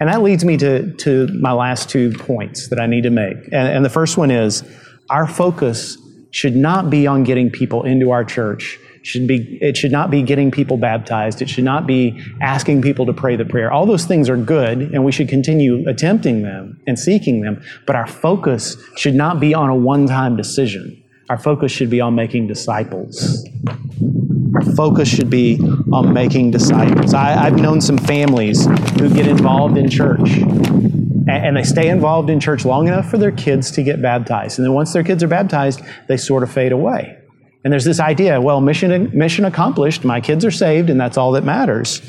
And 0.00 0.08
that 0.08 0.22
leads 0.22 0.44
me 0.44 0.56
to, 0.58 0.92
to 0.94 1.28
my 1.28 1.52
last 1.52 1.88
two 1.88 2.12
points 2.12 2.68
that 2.68 2.80
I 2.80 2.86
need 2.86 3.02
to 3.02 3.10
make. 3.10 3.36
And, 3.46 3.68
and 3.68 3.84
the 3.84 3.90
first 3.90 4.16
one 4.16 4.30
is 4.30 4.64
our 5.08 5.26
focus 5.26 5.96
should 6.32 6.56
not 6.56 6.90
be 6.90 7.06
on 7.06 7.22
getting 7.22 7.50
people 7.50 7.84
into 7.84 8.10
our 8.10 8.24
church 8.24 8.78
should 9.06 9.26
be 9.26 9.58
it 9.62 9.76
should 9.76 9.92
not 9.92 10.10
be 10.10 10.22
getting 10.22 10.50
people 10.50 10.76
baptized. 10.76 11.40
It 11.40 11.48
should 11.48 11.64
not 11.64 11.86
be 11.86 12.20
asking 12.40 12.82
people 12.82 13.06
to 13.06 13.12
pray 13.12 13.36
the 13.36 13.44
prayer. 13.44 13.70
All 13.70 13.86
those 13.86 14.04
things 14.04 14.28
are 14.28 14.36
good 14.36 14.80
and 14.80 15.04
we 15.04 15.12
should 15.12 15.28
continue 15.28 15.88
attempting 15.88 16.42
them 16.42 16.80
and 16.86 16.98
seeking 16.98 17.40
them 17.40 17.62
but 17.86 17.94
our 17.94 18.06
focus 18.06 18.76
should 18.96 19.14
not 19.14 19.38
be 19.38 19.54
on 19.54 19.70
a 19.70 19.74
one-time 19.74 20.36
decision. 20.36 21.02
Our 21.30 21.38
focus 21.38 21.72
should 21.72 21.90
be 21.90 22.00
on 22.00 22.14
making 22.14 22.48
disciples. 22.48 23.46
Our 24.54 24.74
focus 24.74 25.08
should 25.08 25.30
be 25.30 25.58
on 25.92 26.12
making 26.12 26.50
disciples. 26.50 27.14
I, 27.14 27.32
have 27.32 27.60
known 27.60 27.80
some 27.80 27.98
families 27.98 28.66
who 28.98 29.12
get 29.12 29.26
involved 29.26 29.76
in 29.76 29.88
church 29.88 30.38
and 31.28 31.56
they 31.56 31.64
stay 31.64 31.88
involved 31.88 32.30
in 32.30 32.40
church 32.40 32.64
long 32.64 32.88
enough 32.88 33.10
for 33.10 33.18
their 33.18 33.32
kids 33.32 33.70
to 33.72 33.82
get 33.82 34.00
baptized 34.00 34.58
and 34.58 34.66
then 34.66 34.72
once 34.72 34.92
their 34.92 35.02
kids 35.02 35.22
are 35.22 35.28
baptized 35.28 35.80
they 36.06 36.16
sort 36.16 36.42
of 36.42 36.50
fade 36.50 36.70
away 36.70 37.18
and 37.66 37.72
there's 37.72 37.84
this 37.84 37.98
idea, 37.98 38.40
well, 38.40 38.60
mission, 38.60 39.10
mission 39.12 39.44
accomplished, 39.44 40.04
my 40.04 40.20
kids 40.20 40.44
are 40.44 40.52
saved, 40.52 40.88
and 40.88 41.00
that's 41.00 41.16
all 41.16 41.32
that 41.32 41.42
matters. 41.42 42.00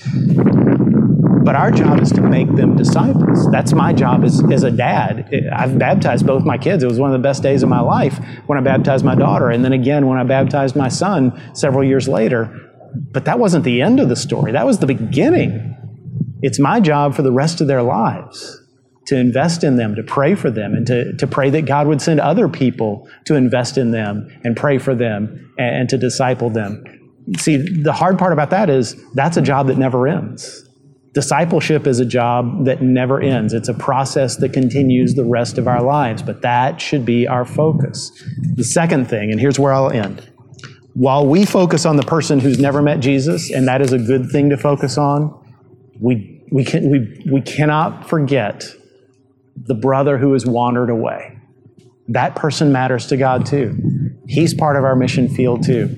But 1.43 1.55
our 1.55 1.71
job 1.71 1.99
is 1.99 2.11
to 2.11 2.21
make 2.21 2.55
them 2.55 2.75
disciples. 2.75 3.49
That's 3.49 3.73
my 3.73 3.91
job 3.91 4.23
as, 4.23 4.39
as 4.51 4.61
a 4.61 4.69
dad. 4.69 5.27
I've 5.51 5.79
baptized 5.79 6.27
both 6.27 6.43
my 6.43 6.59
kids. 6.59 6.83
It 6.83 6.85
was 6.85 6.99
one 6.99 7.09
of 7.11 7.19
the 7.19 7.27
best 7.27 7.41
days 7.41 7.63
of 7.63 7.69
my 7.69 7.79
life 7.79 8.19
when 8.45 8.59
I 8.59 8.61
baptized 8.61 9.03
my 9.03 9.15
daughter, 9.15 9.49
and 9.49 9.65
then 9.65 9.73
again 9.73 10.05
when 10.05 10.19
I 10.19 10.23
baptized 10.25 10.75
my 10.75 10.89
son 10.89 11.33
several 11.55 11.83
years 11.83 12.07
later. 12.07 12.55
But 12.93 13.25
that 13.25 13.39
wasn't 13.39 13.65
the 13.65 13.81
end 13.81 13.99
of 13.99 14.09
the 14.09 14.15
story, 14.15 14.51
that 14.51 14.67
was 14.67 14.77
the 14.77 14.85
beginning. 14.85 15.75
It's 16.43 16.59
my 16.59 16.79
job 16.79 17.15
for 17.15 17.23
the 17.23 17.31
rest 17.31 17.61
of 17.61 17.67
their 17.67 17.81
lives 17.81 18.61
to 19.07 19.15
invest 19.15 19.63
in 19.63 19.77
them, 19.77 19.95
to 19.95 20.03
pray 20.03 20.35
for 20.35 20.51
them, 20.51 20.73
and 20.73 20.85
to, 20.85 21.13
to 21.13 21.25
pray 21.25 21.49
that 21.49 21.63
God 21.65 21.87
would 21.87 22.01
send 22.01 22.19
other 22.19 22.49
people 22.49 23.09
to 23.25 23.35
invest 23.35 23.77
in 23.77 23.91
them 23.91 24.29
and 24.43 24.55
pray 24.55 24.77
for 24.77 24.93
them 24.93 25.53
and, 25.57 25.75
and 25.75 25.89
to 25.89 25.97
disciple 25.97 26.49
them. 26.49 26.83
See, 27.37 27.57
the 27.57 27.93
hard 27.93 28.19
part 28.19 28.33
about 28.33 28.49
that 28.51 28.69
is 28.69 28.95
that's 29.13 29.37
a 29.37 29.41
job 29.41 29.67
that 29.67 29.77
never 29.77 30.07
ends. 30.07 30.63
Discipleship 31.13 31.87
is 31.87 31.99
a 31.99 32.05
job 32.05 32.65
that 32.65 32.81
never 32.81 33.21
ends. 33.21 33.53
It's 33.53 33.69
a 33.69 33.73
process 33.73 34.35
that 34.37 34.53
continues 34.53 35.15
the 35.15 35.25
rest 35.25 35.57
of 35.57 35.67
our 35.67 35.81
lives, 35.81 36.21
but 36.21 36.41
that 36.41 36.79
should 36.79 37.05
be 37.05 37.27
our 37.27 37.45
focus. 37.45 38.11
The 38.55 38.63
second 38.63 39.09
thing, 39.09 39.31
and 39.31 39.39
here's 39.39 39.57
where 39.57 39.73
I'll 39.73 39.89
end. 39.89 40.29
While 40.93 41.25
we 41.25 41.45
focus 41.45 41.85
on 41.85 41.95
the 41.95 42.03
person 42.03 42.39
who's 42.39 42.59
never 42.59 42.81
met 42.81 42.99
Jesus, 42.99 43.51
and 43.51 43.67
that 43.67 43.81
is 43.81 43.93
a 43.93 43.99
good 43.99 44.29
thing 44.31 44.49
to 44.49 44.57
focus 44.57 44.97
on, 44.97 45.33
we, 45.99 46.43
we, 46.51 46.65
can, 46.65 46.89
we, 46.89 47.23
we 47.31 47.41
cannot 47.41 48.07
forget 48.07 48.65
the 49.65 49.75
brother 49.75 50.17
who 50.17 50.33
has 50.33 50.45
wandered 50.45 50.89
away. 50.89 51.37
That 52.09 52.35
person 52.35 52.71
matters 52.71 53.07
to 53.07 53.17
God 53.17 53.45
too. 53.45 54.15
He's 54.27 54.53
part 54.53 54.75
of 54.75 54.83
our 54.83 54.95
mission 54.95 55.27
field 55.27 55.63
too. 55.63 55.95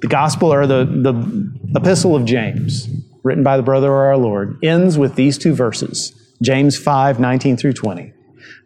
The 0.00 0.08
gospel 0.08 0.52
or 0.52 0.66
the, 0.66 0.84
the 0.84 1.52
epistle 1.74 2.14
of 2.14 2.24
James, 2.24 2.88
written 3.22 3.42
by 3.42 3.56
the 3.56 3.62
brother 3.62 3.88
of 3.88 3.94
our 3.94 4.16
Lord, 4.16 4.58
ends 4.62 4.98
with 4.98 5.14
these 5.14 5.38
two 5.38 5.54
verses 5.54 6.12
James 6.42 6.78
5 6.78 7.18
19 7.18 7.56
through 7.56 7.72
20. 7.72 8.12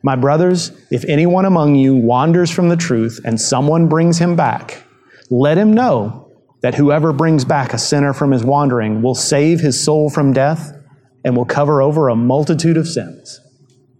My 0.02 0.16
brothers, 0.16 0.72
if 0.90 1.04
anyone 1.04 1.44
among 1.44 1.74
you 1.74 1.94
wanders 1.94 2.50
from 2.50 2.68
the 2.68 2.76
truth 2.76 3.20
and 3.24 3.40
someone 3.40 3.88
brings 3.88 4.18
him 4.18 4.36
back, 4.36 4.82
let 5.30 5.58
him 5.58 5.72
know 5.72 6.30
that 6.62 6.74
whoever 6.74 7.12
brings 7.12 7.44
back 7.44 7.72
a 7.72 7.78
sinner 7.78 8.12
from 8.12 8.32
his 8.32 8.44
wandering 8.44 9.02
will 9.02 9.14
save 9.14 9.60
his 9.60 9.82
soul 9.82 10.10
from 10.10 10.32
death 10.32 10.72
and 11.24 11.36
will 11.36 11.44
cover 11.44 11.82
over 11.82 12.08
a 12.08 12.16
multitude 12.16 12.76
of 12.76 12.88
sins. 12.88 13.40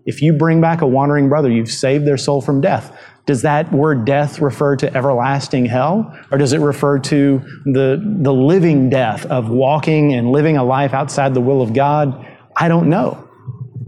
If 0.09 0.23
you 0.23 0.33
bring 0.33 0.63
back 0.63 0.81
a 0.81 0.87
wandering 0.87 1.29
brother, 1.29 1.51
you've 1.51 1.71
saved 1.71 2.07
their 2.07 2.17
soul 2.17 2.41
from 2.41 2.63
death. 2.63 2.99
Does 3.27 3.43
that 3.43 3.71
word 3.71 4.07
death 4.07 4.41
refer 4.41 4.75
to 4.77 4.97
everlasting 4.97 5.67
hell? 5.67 6.19
Or 6.31 6.39
does 6.39 6.55
it 6.55 6.61
refer 6.61 6.99
to 6.99 7.43
the, 7.67 8.03
the 8.23 8.33
living 8.33 8.89
death 8.89 9.27
of 9.27 9.51
walking 9.51 10.15
and 10.15 10.33
living 10.33 10.57
a 10.57 10.65
life 10.65 10.95
outside 10.95 11.35
the 11.35 11.43
will 11.43 11.61
of 11.61 11.75
God? 11.75 12.27
I 12.57 12.69
don't 12.69 12.89
know. 12.89 13.29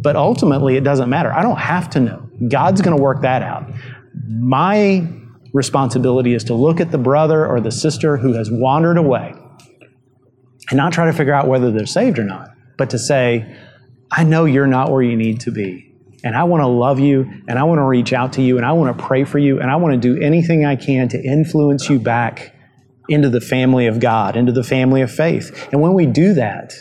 But 0.03 0.15
ultimately, 0.15 0.77
it 0.77 0.85
doesn't 0.85 1.09
matter. 1.09 1.33
I 1.33 1.41
don't 1.41 1.59
have 1.59 1.89
to 1.91 2.01
know. 2.01 2.29
God's 2.49 2.83
going 2.83 2.95
to 2.95 3.03
work 3.03 3.23
that 3.23 3.41
out. 3.41 3.73
My 4.29 5.09
responsibility 5.55 6.35
is 6.35 6.45
to 6.45 6.55
look 6.55 6.81
at 6.81 6.91
the 6.91 6.99
brother 6.99 7.47
or 7.47 7.63
the 7.63 7.73
sister 7.73 8.19
who 8.19 8.35
has 8.35 8.51
wandered 8.51 8.99
away 8.99 9.33
and 10.69 10.77
not 10.77 10.93
try 10.93 11.07
to 11.07 11.15
figure 11.15 11.33
out 11.33 11.49
whether 11.49 11.71
they're 11.71 11.87
saved 11.87 12.19
or 12.19 12.25
not, 12.25 12.51
but 12.77 12.91
to 12.91 12.99
say, 12.99 13.57
I 14.11 14.25
know 14.25 14.45
you're 14.45 14.67
not 14.67 14.91
where 14.91 15.01
you 15.01 15.17
need 15.17 15.41
to 15.41 15.51
be. 15.51 15.90
And 16.23 16.37
I 16.37 16.45
want 16.45 16.63
to 16.63 16.67
love 16.67 17.01
you 17.01 17.23
and 17.49 17.59
I 17.59 17.65
want 17.65 17.79
to 17.79 17.85
reach 17.85 18.13
out 18.13 18.35
to 18.35 18.43
you 18.43 18.57
and 18.57 18.67
I 18.67 18.73
want 18.73 18.97
to 18.97 19.05
pray 19.05 19.25
for 19.25 19.39
you 19.39 19.61
and 19.61 19.71
I 19.71 19.77
want 19.77 19.95
to 19.95 20.15
do 20.15 20.21
anything 20.21 20.65
I 20.65 20.77
can 20.77 21.09
to 21.09 21.23
influence 21.23 21.89
you 21.89 21.99
back 21.99 22.55
into 23.09 23.29
the 23.29 23.41
family 23.41 23.87
of 23.87 24.01
God, 24.01 24.37
into 24.37 24.53
the 24.53 24.63
family 24.63 25.03
of 25.03 25.11
faith. 25.11 25.69
And 25.73 25.81
when 25.81 25.95
we 25.95 26.07
do 26.07 26.35
that, 26.35 26.75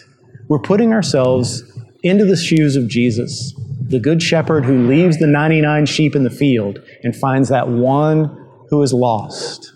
we're 0.47 0.59
putting 0.59 0.93
ourselves 0.93 1.63
into 2.03 2.25
the 2.25 2.35
shoes 2.35 2.75
of 2.75 2.87
Jesus, 2.87 3.53
the 3.81 3.99
good 3.99 4.21
shepherd 4.21 4.65
who 4.65 4.87
leaves 4.87 5.17
the 5.17 5.27
99 5.27 5.85
sheep 5.85 6.15
in 6.15 6.23
the 6.23 6.29
field 6.29 6.79
and 7.03 7.15
finds 7.15 7.49
that 7.49 7.67
one 7.67 8.47
who 8.69 8.81
is 8.83 8.93
lost. 8.93 9.73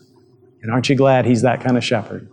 And 0.62 0.72
aren't 0.72 0.90
you 0.90 0.96
glad 0.96 1.26
he's 1.26 1.42
that 1.42 1.62
kind 1.62 1.78
of 1.78 1.84
shepherd? 1.84 2.30